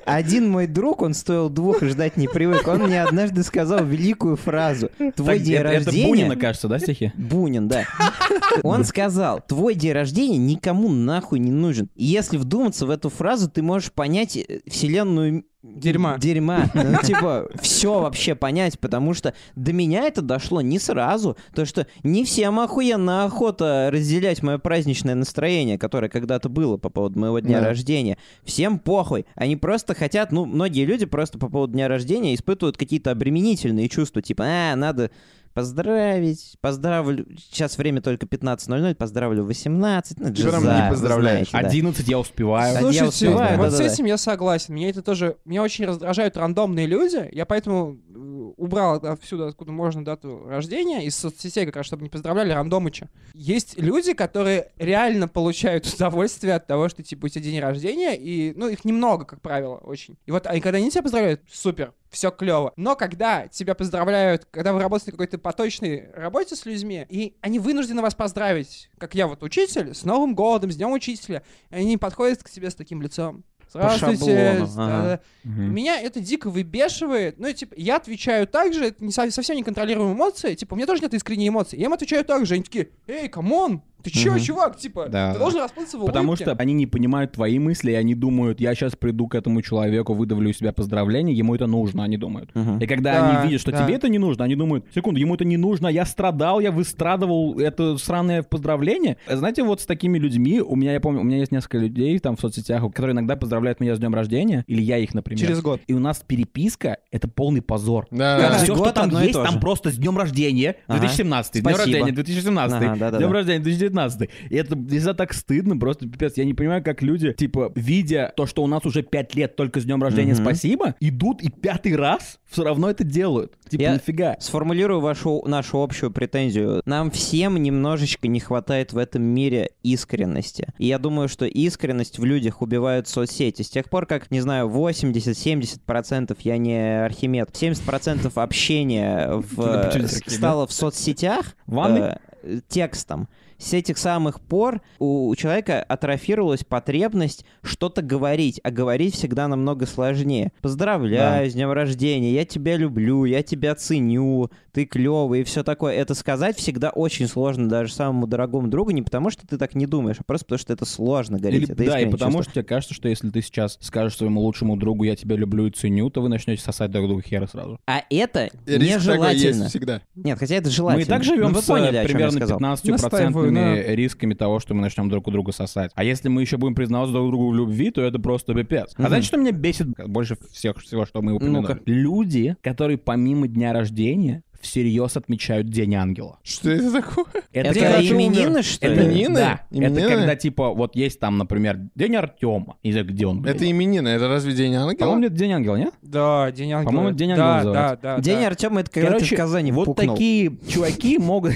Один 0.05 0.49
мой 0.49 0.67
друг, 0.67 1.01
он 1.01 1.13
стоил 1.13 1.49
двух 1.49 1.81
и 1.81 1.87
ждать 1.87 2.17
не 2.17 2.27
привык, 2.27 2.67
он 2.67 2.83
мне 2.83 3.01
однажды 3.03 3.41
сказал 3.43 3.83
великую 3.85 4.35
фразу. 4.35 4.89
Твой 5.15 5.37
Так, 5.37 5.43
день 5.63 5.71
это, 5.73 5.81
это 5.81 5.85
рождения... 5.91 6.07
Бунина, 6.07 6.35
кажется, 6.35 6.67
да, 6.67 6.79
стихи? 6.79 7.11
Бунин, 7.17 7.67
да. 7.67 7.85
Он 8.63 8.83
сказал, 8.83 9.41
твой 9.47 9.75
день 9.75 9.93
рождения 9.93 10.37
никому 10.37 10.89
нахуй 10.89 11.39
не 11.39 11.51
нужен. 11.51 11.89
И 11.95 12.05
если 12.05 12.37
вдуматься 12.37 12.85
в 12.85 12.89
эту 12.89 13.09
фразу, 13.09 13.49
ты 13.49 13.61
можешь 13.61 13.91
понять 13.91 14.37
э, 14.37 14.59
вселенную 14.67 15.45
Дерьма. 15.63 16.17
Дерьма. 16.17 16.65
Ну, 16.73 16.97
типа, 17.03 17.47
все 17.61 17.99
вообще 17.99 18.33
понять, 18.33 18.79
потому 18.79 19.13
что 19.13 19.35
до 19.55 19.73
меня 19.73 20.07
это 20.07 20.21
дошло 20.23 20.61
не 20.61 20.79
сразу. 20.79 21.37
То, 21.53 21.65
что 21.65 21.85
не 22.03 22.25
всем 22.25 22.59
охуенно 22.59 23.25
охота 23.25 23.89
разделять 23.93 24.41
мое 24.41 24.57
праздничное 24.57 25.13
настроение, 25.13 25.77
которое 25.77 26.09
когда-то 26.09 26.49
было 26.49 26.77
по 26.77 26.89
поводу 26.89 27.19
моего 27.19 27.39
дня 27.39 27.59
Да. 27.59 27.67
рождения. 27.67 28.17
Всем 28.43 28.79
похуй. 28.79 29.27
Они 29.35 29.55
просто 29.55 29.93
хотят, 29.93 30.31
ну, 30.31 30.45
многие 30.45 30.83
люди 30.85 31.05
просто 31.05 31.37
по 31.37 31.47
поводу 31.47 31.73
дня 31.73 31.87
рождения 31.87 32.33
испытывают 32.33 32.77
какие-то 32.77 33.11
обременительные 33.11 33.87
чувства, 33.87 34.23
типа, 34.23 34.43
а, 34.47 34.75
надо 34.75 35.11
поздравить, 35.53 36.57
поздравлю, 36.61 37.25
сейчас 37.37 37.77
время 37.77 38.01
только 38.01 38.25
15.00, 38.25 38.95
поздравлю 38.95 39.43
в 39.43 39.47
18, 39.47 40.19
ну, 40.19 40.25
там 40.25 40.33
джаза, 40.33 40.57
не 40.57 40.89
поздравляешь? 40.89 41.49
знаете, 41.49 41.51
да. 41.51 41.59
11 41.59 42.07
я 42.07 42.19
успеваю. 42.19 42.73
я 42.73 42.79
Слушайте, 42.79 43.05
успеваю, 43.05 43.57
вот 43.57 43.69
с 43.69 43.71
да-да-да. 43.71 43.93
этим 43.93 44.05
я 44.05 44.17
согласен. 44.17 44.73
Меня 44.73 44.89
это 44.89 45.01
тоже... 45.01 45.37
Меня 45.45 45.63
очень 45.63 45.85
раздражают 45.85 46.37
рандомные 46.37 46.87
люди. 46.87 47.29
Я 47.31 47.45
поэтому 47.45 47.97
э, 48.09 48.51
убрал 48.57 48.95
отсюда, 48.95 49.47
откуда 49.47 49.71
можно 49.71 50.03
дату 50.03 50.45
рождения, 50.47 51.05
из 51.05 51.15
соцсетей, 51.15 51.65
как 51.65 51.75
раз, 51.77 51.85
чтобы 51.85 52.03
не 52.03 52.09
поздравляли 52.09 52.51
рандомыча. 52.51 53.09
Есть 53.33 53.77
люди, 53.77 54.13
которые 54.13 54.71
реально 54.77 55.27
получают 55.27 55.85
удовольствие 55.93 56.55
от 56.55 56.67
того, 56.67 56.89
что, 56.89 57.03
типа, 57.03 57.25
у 57.25 57.29
тебя 57.29 57.43
день 57.43 57.59
рождения, 57.59 58.15
и, 58.15 58.53
ну, 58.55 58.67
их 58.67 58.85
немного, 58.85 59.25
как 59.25 59.41
правило, 59.41 59.75
очень. 59.77 60.17
И 60.25 60.31
вот, 60.31 60.47
они, 60.47 60.61
когда 60.61 60.77
они 60.77 60.89
тебя 60.89 61.03
поздравляют, 61.03 61.41
супер, 61.51 61.93
все 62.11 62.29
клево. 62.29 62.73
Но 62.75 62.95
когда 62.95 63.47
тебя 63.47 63.73
поздравляют, 63.73 64.45
когда 64.51 64.73
вы 64.73 64.81
работаете 64.81 65.11
на 65.11 65.17
какой-то 65.17 65.37
поточной 65.39 66.09
работе 66.13 66.55
с 66.55 66.65
людьми, 66.65 67.05
и 67.09 67.35
они 67.41 67.57
вынуждены 67.57 68.01
вас 68.01 68.13
поздравить, 68.13 68.89
как 68.97 69.15
я 69.15 69.27
вот 69.27 69.41
учитель, 69.43 69.95
с 69.95 70.03
Новым 70.03 70.35
годом, 70.35 70.71
с 70.71 70.75
Днем 70.75 70.91
Учителя, 70.91 71.41
они 71.69 71.97
подходят 71.97 72.43
к 72.43 72.49
тебе 72.49 72.69
с 72.69 72.75
таким 72.75 73.01
лицом. 73.01 73.43
Здравствуйте. 73.69 74.57
шаблону, 74.57 74.83
ага. 74.83 75.21
Мгм. 75.45 75.73
Меня 75.73 76.01
это 76.01 76.19
дико 76.19 76.49
выбешивает. 76.49 77.39
Ну, 77.39 77.47
и, 77.47 77.53
типа, 77.53 77.73
я 77.77 77.95
отвечаю 77.95 78.45
так 78.45 78.73
же, 78.73 78.87
это 78.87 79.01
не, 79.01 79.13
со- 79.13 79.31
совсем 79.31 79.55
не 79.55 79.63
контролируемые 79.63 80.13
эмоции. 80.13 80.55
Типа, 80.55 80.73
у 80.73 80.75
меня 80.75 80.85
тоже 80.85 81.01
нет 81.01 81.13
искренней 81.13 81.47
эмоции. 81.47 81.79
Я 81.79 81.85
им 81.85 81.93
отвечаю 81.93 82.25
так 82.25 82.45
же. 82.45 82.55
Они 82.55 82.63
такие, 82.63 82.89
эй, 83.07 83.29
come 83.29 83.59
on, 83.59 83.81
ты 84.03 84.09
чё, 84.09 84.31
Мгм. 84.33 84.39
чувак, 84.41 84.77
типа, 84.77 85.07
Да. 85.09 85.33
ты 85.33 85.39
должен 85.39 85.61
расплыться 85.61 85.97
в 85.97 86.05
Потому 86.05 86.29
улыбке». 86.29 86.45
что 86.45 86.55
они 86.57 86.73
не 86.73 86.87
понимают 86.87 87.31
твои 87.33 87.59
мысли, 87.59 87.91
и 87.91 87.95
они 87.95 88.15
думают, 88.15 88.59
я 88.59 88.73
сейчас 88.75 88.95
приду 88.95 89.27
к 89.27 89.35
этому 89.35 89.61
человеку, 89.61 90.13
выдавлю 90.13 90.49
из 90.49 90.57
себя 90.57 90.71
поздравление, 90.73 91.35
ему 91.35 91.55
это 91.55 91.67
нужно, 91.67 92.03
они 92.03 92.17
думают. 92.17 92.49
Мгм. 92.53 92.79
И 92.79 92.87
когда 92.87 93.13
Да, 93.13 93.29
они 93.39 93.47
видят, 93.47 93.61
что 93.61 93.71
да. 93.71 93.83
тебе 93.83 93.95
это 93.95 94.09
не 94.09 94.17
нужно, 94.19 94.45
они 94.45 94.55
думают, 94.55 94.85
секунду, 94.93 95.19
ему 95.19 95.35
это 95.35 95.45
не 95.45 95.57
нужно, 95.57 95.87
я 95.87 96.05
страдал, 96.05 96.59
я 96.59 96.71
выстрадывал 96.71 97.59
это 97.59 97.97
сраное 97.97 98.43
поздравление. 98.43 99.17
Знаете, 99.29 99.63
вот 99.63 99.81
с 99.81 99.85
такими 99.85 100.17
людьми, 100.17 100.61
у 100.61 100.75
меня, 100.75 100.93
я 100.93 100.99
помню, 100.99 101.21
у 101.21 101.23
меня 101.23 101.37
есть 101.37 101.51
несколько 101.51 101.77
людей 101.77 102.17
там 102.19 102.35
в 102.35 102.39
соцсетях, 102.41 102.81
которые 102.93 103.13
иногда 103.13 103.35
поздравляют 103.35 103.79
меня 103.79 103.95
с 103.95 103.99
днем 103.99 104.13
рождения, 104.13 104.63
или 104.67 104.81
я 104.81 104.97
их, 104.97 105.13
например. 105.13 105.39
Через 105.41 105.61
год. 105.61 105.81
И 105.87 105.93
у 105.93 105.99
нас 105.99 106.23
переписка— 106.25 106.97
это 107.11 107.27
полный 107.27 107.61
позор. 107.61 108.07
Да, 108.11 108.37
Да. 108.37 108.49
да. 108.51 108.57
Все, 108.57 108.75
Год 108.75 108.85
что 108.87 108.93
там 108.93 109.09
есть, 109.21 109.33
там 109.33 109.59
просто 109.59 109.89
с 109.91 109.95
днем 109.97 110.17
рождения 110.17 110.75
Ага. 110.87 110.99
2017, 110.99 111.53
днем 111.61 111.73
Спасибо. 111.75 111.79
рождения 111.83 112.11
2017, 112.11 112.77
Ага, 112.77 112.87
да-да-да. 112.95 113.17
днем 113.17 113.31
рождения 113.31 113.59
19 113.91 114.29
И 114.49 114.55
это 114.55 114.75
всегда 114.75 115.13
так 115.13 115.33
стыдно, 115.33 115.77
просто 115.77 116.07
пипец. 116.07 116.37
Я 116.37 116.45
не 116.45 116.53
понимаю, 116.53 116.83
как 116.83 117.01
люди, 117.01 117.33
типа, 117.33 117.71
видя 117.75 118.33
то, 118.35 118.45
что 118.45 118.63
у 118.63 118.67
нас 118.67 118.85
уже 118.85 119.03
5 119.03 119.35
лет 119.35 119.55
только 119.55 119.79
с 119.79 119.85
днем 119.85 120.01
рождения, 120.01 120.33
Мгм. 120.33 120.43
спасибо, 120.43 120.95
идут 120.99 121.41
и 121.41 121.49
пятый 121.49 121.95
раз 121.95 122.39
все 122.49 122.63
равно 122.63 122.89
это 122.89 123.03
делают. 123.03 123.53
Типа, 123.69 123.81
Я- 123.81 123.93
нафига? 123.93 124.35
Сформулирую 124.39 124.99
вашу, 124.99 125.43
нашу 125.45 125.81
общую 125.81 126.11
претензию. 126.11 126.81
Нам 126.85 127.09
всем 127.11 127.55
немножечко 127.61 128.27
не 128.27 128.39
хватает 128.39 128.91
в 128.93 128.97
этом 128.97 129.23
мире 129.23 129.69
искренности. 129.83 130.67
И 130.77 130.87
я 130.87 130.97
думаю, 130.99 131.29
что 131.29 131.45
искренность 131.45 132.19
в 132.19 132.25
людях 132.25 132.61
убивают 132.61 133.07
соцсети. 133.07 133.61
С 133.61 133.69
тех 133.69 133.89
пор, 133.89 134.05
как, 134.05 134.29
не 134.31 134.41
знаю, 134.41 134.67
80-70%, 134.67 136.37
я 136.43 136.57
не 136.57 137.03
Архимед, 137.05 137.49
70% 137.51 138.31
общения 138.35 139.29
в, 139.31 139.91
стало 140.27 140.67
в 140.67 140.71
соцсетях 140.73 141.55
Ванной? 141.65 142.17
э, 142.43 142.59
текстом 142.67 143.27
с 143.61 143.73
этих 143.73 143.97
самых 143.97 144.41
пор 144.41 144.81
у 144.99 145.33
человека 145.35 145.83
атрофировалась 145.83 146.63
потребность 146.63 147.45
что-то 147.61 148.01
говорить, 148.01 148.59
а 148.63 148.71
говорить 148.71 149.15
всегда 149.15 149.47
намного 149.47 149.85
сложнее. 149.85 150.51
Поздравляю 150.61 151.45
да. 151.45 151.49
с 151.49 151.53
днем 151.53 151.71
рождения, 151.71 152.33
я 152.33 152.45
тебя 152.45 152.75
люблю, 152.75 153.25
я 153.25 153.43
тебя 153.43 153.75
ценю, 153.75 154.49
ты 154.71 154.85
клевый 154.85 155.41
и 155.41 155.43
все 155.43 155.63
такое. 155.63 155.93
Это 155.93 156.15
сказать 156.15 156.57
всегда 156.57 156.89
очень 156.89 157.27
сложно 157.27 157.69
даже 157.69 157.93
самому 157.93 158.27
дорогому 158.27 158.67
другу, 158.67 158.91
не 158.91 159.01
потому 159.01 159.29
что 159.29 159.45
ты 159.45 159.57
так 159.57 159.75
не 159.75 159.85
думаешь, 159.85 160.17
а 160.19 160.23
просто 160.23 160.45
потому 160.45 160.59
что 160.59 160.73
это 160.73 160.85
сложно 160.85 161.37
говорить. 161.37 161.63
Или, 161.63 161.71
это 161.73 161.85
да, 161.85 161.99
и 161.99 162.09
потому 162.09 162.31
чувство. 162.31 162.43
что 162.43 162.53
тебе 162.53 162.63
кажется, 162.63 162.93
что 162.93 163.09
если 163.09 163.29
ты 163.29 163.41
сейчас 163.41 163.77
скажешь 163.81 164.17
своему 164.17 164.41
лучшему 164.41 164.77
другу 164.77 165.03
«я 165.03 165.15
тебя 165.15 165.35
люблю 165.35 165.67
и 165.67 165.71
ценю», 165.71 166.09
то 166.09 166.21
вы 166.21 166.29
начнете 166.29 166.61
сосать 166.61 166.91
друг 166.91 167.07
друга 167.07 167.21
хера 167.21 167.47
сразу. 167.47 167.79
А 167.85 168.03
это 168.09 168.49
Риск 168.65 168.95
нежелательно. 168.95 169.69
всегда. 169.69 170.01
Нет, 170.15 170.39
хотя 170.39 170.55
это 170.55 170.69
желательно. 170.69 170.99
Мы 170.99 171.03
и 171.03 171.05
так 171.05 171.23
живем 171.23 171.51
ну, 171.51 171.61
с 171.61 171.65
поняли, 171.65 171.99
э, 171.99 172.05
примерно 172.05 172.39
15% 172.39 173.50
обусловлены 173.51 173.83
да. 173.83 173.95
рисками 173.95 174.33
того, 174.33 174.59
что 174.59 174.73
мы 174.73 174.81
начнем 174.81 175.09
друг 175.09 175.27
у 175.27 175.31
друга 175.31 175.51
сосать. 175.51 175.91
А 175.95 176.03
если 176.03 176.29
мы 176.29 176.41
еще 176.41 176.57
будем 176.57 176.75
признаваться 176.75 177.13
друг 177.13 177.29
другу 177.29 177.49
в 177.49 177.55
любви, 177.55 177.91
то 177.91 178.01
это 178.01 178.19
просто 178.19 178.53
пипец. 178.53 178.93
Угу. 178.93 179.03
А 179.03 179.07
значит, 179.09 179.25
что 179.25 179.37
меня 179.37 179.51
бесит 179.51 179.87
больше 180.07 180.37
всех 180.51 180.79
всего, 180.79 181.05
что 181.05 181.21
мы 181.21 181.33
упомянули? 181.33 181.73
ну 181.73 181.79
Люди, 181.85 182.55
которые 182.61 182.97
помимо 182.97 183.47
дня 183.47 183.73
рождения 183.73 184.43
всерьез 184.61 185.17
отмечают 185.17 185.69
День 185.69 185.95
Ангела. 185.95 186.39
Что 186.43 186.69
это 186.69 186.91
такое? 186.91 187.25
Это, 187.51 187.69
это 187.69 187.79
когда 187.79 188.01
типа, 188.01 188.13
именины, 188.13 188.61
что 188.61 188.87
ли? 188.87 188.93
Это, 188.93 189.05
именины? 189.05 189.35
Да. 189.35 189.61
Именины? 189.71 189.99
Это 189.99 190.09
когда, 190.09 190.35
типа, 190.35 190.69
вот 190.69 190.95
есть 190.95 191.19
там, 191.19 191.37
например, 191.37 191.79
День 191.95 192.15
Артема. 192.15 192.77
Не 192.83 192.91
где 192.91 193.25
он. 193.25 193.41
Блин. 193.41 193.55
Это 193.55 193.69
именины, 193.69 194.07
это 194.07 194.27
разве 194.27 194.53
День 194.53 194.75
Ангела? 194.75 194.97
По-моему, 194.97 195.25
это 195.25 195.35
День 195.35 195.53
Ангела, 195.53 195.75
нет? 195.75 195.93
Да, 196.01 196.51
День 196.51 196.73
Ангела. 196.73 196.91
По-моему, 196.91 197.17
День 197.17 197.31
Ангела 197.31 197.47
да, 197.47 197.57
называется. 197.57 197.99
Да, 198.01 198.15
да, 198.15 198.21
День. 198.21 198.45
Артема— 198.45 198.81
это 198.81 198.91
когда 198.91 199.07
Короче, 199.09 199.29
ты 199.29 199.35
в 199.35 199.37
Казани 199.37 199.71
вот 199.71 199.95
такие 199.95 200.57
чуваки 200.67 201.17
могут... 201.17 201.53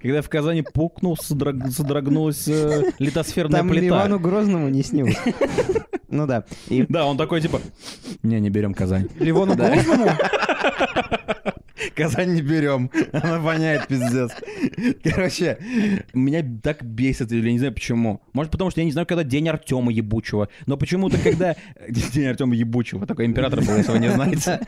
Когда 0.00 0.22
в 0.22 0.28
Казани 0.28 0.62
пукнул, 0.62 1.16
содрог- 1.16 1.70
содрогнулась 1.70 2.46
э, 2.48 2.92
литосферная 2.98 3.60
Там 3.60 3.68
плита. 3.68 3.86
Ивану 3.86 4.18
Грозному 4.18 4.68
не 4.68 4.82
снилось. 4.82 5.16
Ну 6.08 6.26
да. 6.26 6.44
И 6.68 6.84
Да, 6.88 7.04
он 7.06 7.16
такой, 7.18 7.40
типа, 7.40 7.60
не, 8.22 8.40
не 8.40 8.50
берем 8.50 8.74
Казань. 8.74 9.08
Ливону 9.18 9.54
Грозному? 9.54 10.08
Казань 11.98 12.34
не 12.34 12.42
берем. 12.42 12.90
Она 13.12 13.40
воняет, 13.40 13.88
пиздец. 13.88 14.30
Короче, 15.02 15.58
меня 16.14 16.44
так 16.62 16.84
бесит, 16.84 17.32
или 17.32 17.50
не 17.50 17.58
знаю 17.58 17.74
почему. 17.74 18.22
Может, 18.32 18.52
потому 18.52 18.70
что 18.70 18.80
я 18.80 18.84
не 18.84 18.92
знаю, 18.92 19.06
когда 19.06 19.24
день 19.24 19.48
Артема 19.48 19.92
ебучего. 19.92 20.48
Но 20.66 20.76
почему-то, 20.76 21.18
когда... 21.18 21.56
День 21.88 22.26
Артема 22.26 22.54
ебучего. 22.54 23.06
Такой 23.06 23.26
император 23.26 23.60
был, 23.62 23.76
если 23.76 23.92
вы 23.92 23.98
не 23.98 24.10
знаете. 24.10 24.60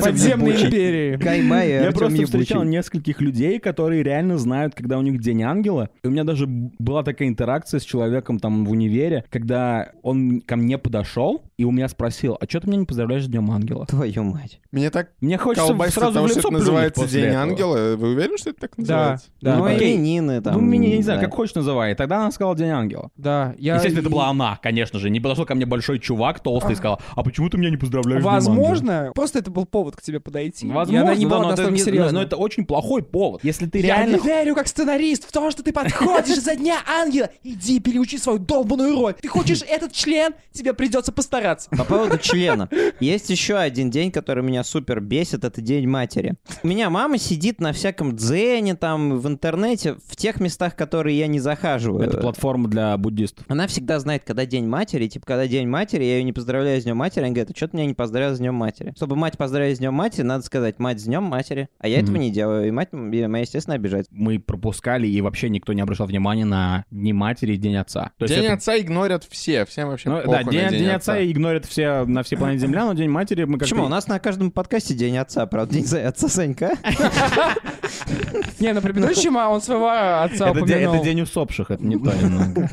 Подземной 0.00 0.66
империи. 0.66 1.16
Кайма 1.16 1.64
и 1.64 1.70
Я 1.70 1.92
просто 1.92 2.24
встречал 2.24 2.64
нескольких 2.64 3.20
людей, 3.20 3.58
которые 3.58 4.02
реально 4.02 4.36
знают, 4.38 4.74
когда 4.74 4.98
у 4.98 5.02
них 5.02 5.20
день 5.20 5.42
ангела. 5.42 5.88
И 6.02 6.08
у 6.08 6.10
меня 6.10 6.24
даже 6.24 6.46
была 6.46 7.02
такая 7.02 7.28
интеракция 7.28 7.80
с 7.80 7.84
человеком 7.84 8.38
там 8.38 8.64
в 8.64 8.70
универе, 8.70 9.24
когда 9.30 9.92
он 10.02 10.40
ко 10.40 10.56
мне 10.56 10.78
подошел 10.78 11.42
и 11.58 11.64
у 11.64 11.70
меня 11.70 11.88
спросил, 11.88 12.36
а 12.38 12.44
что 12.46 12.60
ты 12.60 12.66
меня 12.68 12.80
не 12.80 12.84
поздравляешь 12.86 13.24
с 13.24 13.28
днем 13.28 13.50
ангела? 13.50 13.86
Твою 13.86 14.24
мать. 14.24 14.60
Мне 14.72 14.90
так 14.90 15.12
Мне 15.22 15.38
хочется 15.38 15.68
колбасит 15.68 15.94
сразу 15.94 16.12
того, 16.12 16.26
в 16.26 16.30
что 16.30 16.38
лицо 16.38 16.40
это 16.40 16.48
плюнуть 16.48 16.66
называется 16.66 17.00
после 17.02 17.20
День 17.20 17.30
этого. 17.30 17.42
ангела. 17.42 17.96
Вы 17.96 18.08
уверены, 18.10 18.36
что 18.36 18.50
это 18.50 18.60
так 18.60 18.70
Да, 18.76 18.82
называется? 18.82 19.26
да. 19.40 19.56
ну, 19.56 19.64
окей. 19.64 19.94
именины 19.96 20.40
там. 20.42 20.54
Ну, 20.54 20.60
мне, 20.60 20.90
я 20.90 20.96
не 20.98 21.02
знаю, 21.02 21.18
да. 21.20 21.24
как 21.26 21.34
хочешь 21.34 21.54
называй. 21.54 21.92
И 21.92 21.94
тогда 21.94 22.18
она 22.18 22.30
сказала 22.30 22.54
День 22.56 22.68
ангела. 22.68 23.10
Да, 23.16 23.54
я... 23.58 23.76
Естественно, 23.76 24.00
это 24.02 24.10
была 24.10 24.28
она, 24.28 24.58
конечно 24.62 24.98
же. 24.98 25.08
Не 25.08 25.18
подошел 25.20 25.46
ко 25.46 25.54
мне 25.54 25.64
большой 25.64 25.98
чувак 25.98 26.40
толстый 26.40 26.72
и 26.72 26.74
сказал, 26.74 27.00
а 27.14 27.22
почему 27.22 27.48
ты 27.48 27.56
меня 27.56 27.70
не 27.70 27.78
поздравляешь 27.78 28.22
с 28.22 28.24
Днем 28.24 28.34
ангела?» 28.34 28.50
Возможно, 28.54 29.12
просто 29.14 29.38
это 29.38 29.50
был 29.50 29.64
повод 29.64 29.96
к 29.96 30.02
тебе 30.02 30.20
подойти. 30.20 30.66
Возможно, 30.68 30.92
и 30.94 30.98
она 31.00 31.14
не 31.14 31.24
да, 31.24 31.30
была 31.30 31.38
но 31.38 31.52
это 31.52 31.62
настолько 31.62 31.78
не- 31.78 31.84
серьезна. 31.84 32.12
Но 32.18 32.22
это 32.22 32.36
очень 32.36 32.66
плохой 32.66 33.02
повод. 33.02 33.42
Если 33.44 33.64
ты 33.66 33.78
Я 33.78 33.96
реально 33.96 34.16
не 34.16 34.20
верю 34.22 34.54
как 34.54 34.68
сценарист 34.68 35.24
в 35.26 35.32
то, 35.32 35.50
что 35.50 35.62
ты 35.62 35.72
подходишь 35.72 36.42
за 36.42 36.54
дня 36.54 36.76
ангела. 36.86 37.30
Иди 37.42 37.80
переучи 37.80 38.18
свою 38.18 38.38
долбанную 38.40 38.94
роль. 38.94 39.14
Ты 39.14 39.28
хочешь 39.28 39.62
этот 39.66 39.92
член, 39.92 40.34
тебе 40.52 40.74
придется 40.74 41.12
постараться. 41.12 41.45
По 41.76 41.84
поводу 41.84 42.18
члена. 42.18 42.68
Есть 43.00 43.30
еще 43.30 43.56
один 43.56 43.90
день, 43.90 44.10
который 44.10 44.42
меня 44.42 44.64
супер 44.64 45.00
бесит, 45.00 45.44
это 45.44 45.60
День 45.60 45.88
матери. 45.88 46.34
У 46.62 46.68
меня 46.68 46.90
мама 46.90 47.18
сидит 47.18 47.60
на 47.60 47.72
всяком 47.72 48.16
дзене, 48.16 48.74
там, 48.74 49.18
в 49.18 49.28
интернете, 49.28 49.96
в 50.06 50.16
тех 50.16 50.40
местах, 50.40 50.76
которые 50.76 51.18
я 51.18 51.26
не 51.26 51.40
захаживаю. 51.40 52.04
Это 52.08 52.18
платформа 52.18 52.68
для 52.68 52.96
буддистов. 52.96 53.44
Она 53.48 53.66
всегда 53.66 53.98
знает, 54.00 54.22
когда 54.24 54.46
День 54.46 54.66
матери. 54.66 55.06
Типа, 55.08 55.26
когда 55.26 55.46
День 55.46 55.68
матери, 55.68 56.04
я 56.04 56.16
ее 56.18 56.24
не 56.24 56.32
поздравляю 56.32 56.80
с 56.80 56.84
Днем 56.84 56.96
матери. 56.96 57.20
Она 57.24 57.30
говорит, 57.30 57.50
а 57.50 57.56
что 57.56 57.68
ты 57.68 57.76
меня 57.76 57.86
не 57.86 57.94
поздравил 57.94 58.34
с 58.34 58.38
Днем 58.38 58.54
матери? 58.54 58.92
Чтобы 58.96 59.16
мать 59.16 59.36
поздравить 59.38 59.76
с 59.76 59.78
Днем 59.78 59.94
матери, 59.94 60.22
надо 60.22 60.44
сказать, 60.44 60.78
мать 60.78 61.00
с 61.00 61.04
Днем 61.04 61.22
матери. 61.24 61.68
А 61.78 61.88
я 61.88 62.00
этого 62.00 62.16
не 62.16 62.30
делаю. 62.30 62.66
И 62.68 62.70
мать 62.70 62.88
моя, 62.92 63.26
естественно, 63.38 63.74
обижается. 63.76 64.10
Мы 64.14 64.38
пропускали, 64.38 65.06
и 65.06 65.20
вообще 65.20 65.48
никто 65.48 65.72
не 65.72 65.80
обращал 65.80 66.06
внимания 66.06 66.44
на 66.44 66.84
Дни 66.90 67.12
матери 67.12 67.54
и 67.54 67.56
День 67.56 67.76
отца. 67.76 68.12
То 68.18 68.24
есть 68.24 68.34
День 68.34 68.44
это- 68.44 68.54
отца 68.54 68.78
игнорят 68.78 69.24
все, 69.28 69.64
всем 69.64 69.88
вообще 69.88 70.08
Ну, 70.08 70.22
да, 70.24 70.42
день, 70.42 70.68
День 70.70 70.78
День 70.80 70.88
отца 70.90 71.22
игнорят 71.36 71.66
все 71.66 72.04
на 72.04 72.22
всей 72.22 72.36
планете 72.36 72.66
Земля, 72.66 72.86
но 72.86 72.94
День 72.94 73.10
матери 73.10 73.44
мы 73.44 73.58
как-то... 73.58 73.74
Почему? 73.74 73.86
У 73.86 73.88
нас 73.88 74.08
на 74.08 74.18
каждом 74.18 74.50
подкасте 74.50 74.94
День 74.94 75.18
отца, 75.18 75.46
правда, 75.46 75.74
День 75.74 75.86
за- 75.86 76.08
отца 76.08 76.28
Санька. 76.28 76.72
Не, 78.58 78.72
на 78.72 78.80
предыдущем 78.80 79.36
а 79.36 79.48
он 79.48 79.60
своего 79.60 79.90
отца 79.90 80.50
упомянул. 80.50 80.94
это 80.94 81.04
день 81.04 81.20
усопших, 81.20 81.70
это 81.70 81.84
не 81.84 81.96
то 81.98 82.12
немного. 82.12 82.70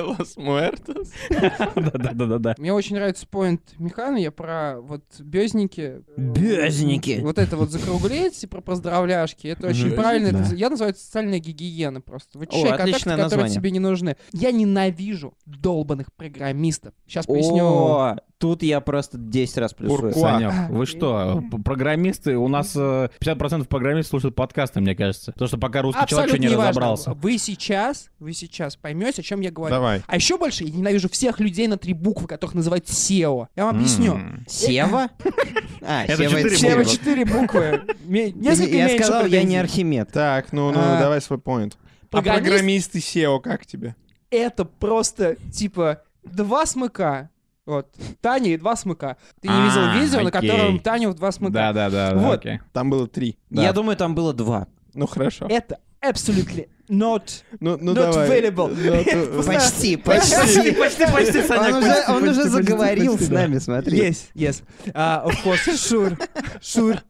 Los 0.00 0.36
Muertos. 0.36 1.08
Да-да-да-да. 1.74 2.54
Мне 2.58 2.72
очень 2.72 2.96
нравится 2.96 3.26
поинт 3.26 3.62
Михана, 3.78 4.16
я 4.16 4.30
про 4.30 4.80
вот 4.80 5.04
безники. 5.18 6.02
Безники. 6.16 7.20
Вот 7.20 7.38
это 7.38 7.56
вот 7.56 7.70
закруглить, 7.70 8.42
и 8.42 8.46
про 8.46 8.60
поздравляшки. 8.60 9.46
Это 9.48 9.68
очень 9.68 9.92
правильно. 9.92 10.46
я 10.54 10.70
называю 10.70 10.92
это 10.92 11.00
социальная 11.00 11.38
гигиена 11.38 12.00
просто. 12.00 12.44
Чай 12.46 12.76
контакты, 12.76 13.16
которые 13.16 13.50
тебе 13.50 13.70
не 13.70 13.80
нужны. 13.80 14.16
Я 14.32 14.52
ненавижу 14.52 15.34
долбанных 15.46 16.12
программистов. 16.14 16.94
Сейчас 17.10 17.26
поясню. 17.26 17.64
О, 17.64 18.16
тут 18.38 18.62
я 18.62 18.80
просто 18.80 19.18
10 19.18 19.58
раз 19.58 19.74
плюсую. 19.74 20.12
Пуркуа. 20.12 20.20
Санек, 20.38 20.70
вы 20.70 20.86
что, 20.86 21.42
программисты, 21.64 22.36
у 22.36 22.46
нас 22.46 22.72
э, 22.76 23.08
50% 23.20 23.64
программистов 23.66 24.10
слушают 24.10 24.36
подкасты, 24.36 24.80
мне 24.80 24.94
кажется. 24.94 25.32
Потому 25.32 25.48
что 25.48 25.58
пока 25.58 25.82
русский 25.82 26.06
человек 26.06 26.28
Абсолютно 26.30 26.36
еще 26.36 26.48
не 26.48 26.52
неважно. 26.52 26.70
разобрался. 26.70 27.12
Вы 27.14 27.38
сейчас, 27.38 28.10
вы 28.20 28.32
сейчас 28.32 28.76
поймете, 28.76 29.22
о 29.22 29.24
чем 29.24 29.40
я 29.40 29.50
говорю. 29.50 29.74
Давай. 29.74 30.02
А 30.06 30.14
еще 30.14 30.38
больше 30.38 30.62
я 30.62 30.70
ненавижу 30.70 31.08
всех 31.08 31.40
людей 31.40 31.66
на 31.66 31.78
три 31.78 31.94
буквы, 31.94 32.28
которых 32.28 32.54
называют 32.54 32.84
SEO. 32.84 33.48
Я 33.56 33.64
вам 33.64 33.76
объясню. 33.76 34.18
Сева? 34.46 35.08
А, 35.82 36.06
Сева 36.06 36.84
четыре 36.84 37.22
SEO 37.24 37.40
буквы. 37.40 37.80
Несколько 38.04 38.76
Я 38.76 38.88
сказал, 38.90 39.26
я 39.26 39.42
не 39.42 39.56
Архимед. 39.56 40.12
Так, 40.12 40.52
ну, 40.52 40.70
ну, 40.70 40.78
А, 40.78 41.00
давай 41.00 41.20
свой 41.22 41.38
поинт. 41.40 41.76
А 42.12 42.18
программист- 42.18 42.42
программисты 42.44 42.98
SEO 42.98 43.40
как 43.40 43.66
тебе? 43.66 43.96
Это 44.30 44.64
просто, 44.64 45.36
типа, 45.52 46.02
два 46.24 46.66
смыка. 46.66 47.30
Вот. 47.66 47.88
Таня 48.20 48.54
и 48.54 48.56
два 48.56 48.74
смыка. 48.74 49.16
Ты 49.40 49.48
не 49.48 49.54
А, 49.54 49.64
видел 49.66 50.02
видео, 50.02 50.20
на 50.22 50.28
окей. 50.38 50.50
котором 50.50 50.78
Таня 50.80 51.08
в 51.10 51.14
два 51.14 51.30
смыка. 51.30 51.52
Да-да-да, 51.72 52.12
да, 52.12 52.18
Вот. 52.18 52.38
окей. 52.40 52.60
Там 52.72 52.90
было 52.90 53.06
три. 53.06 53.38
Да. 53.50 53.62
Я 53.62 53.72
думаю, 53.72 53.96
там 53.96 54.14
было 54.14 54.32
два. 54.32 54.66
Ну, 54.94 55.06
хорошо. 55.06 55.46
Это 55.48 55.78
absolutely 56.04 56.68
not 56.88 57.44
Ну, 57.60 57.76
ну 57.80 57.92
not 57.92 57.94
давай. 57.94 58.28
available. 58.28 58.74
Ну, 58.74 59.04
то- 59.42 59.42
Почти, 59.46 59.96
почти. 59.96 60.72
Почти, 60.72 61.06
почти, 61.06 61.52
Он 61.52 61.74
уже, 61.76 62.04
он 62.08 62.28
уже 62.28 62.44
заговорил 62.48 63.18
с 63.18 63.28
нами, 63.28 63.58
смотри. 63.58 64.00
Yes, 64.00 64.30
yes. 64.34 64.62
Uh, 64.86 65.26
of 65.26 65.34
course, 65.44 65.68
sure, 65.68 66.18
sure. 66.60 67.00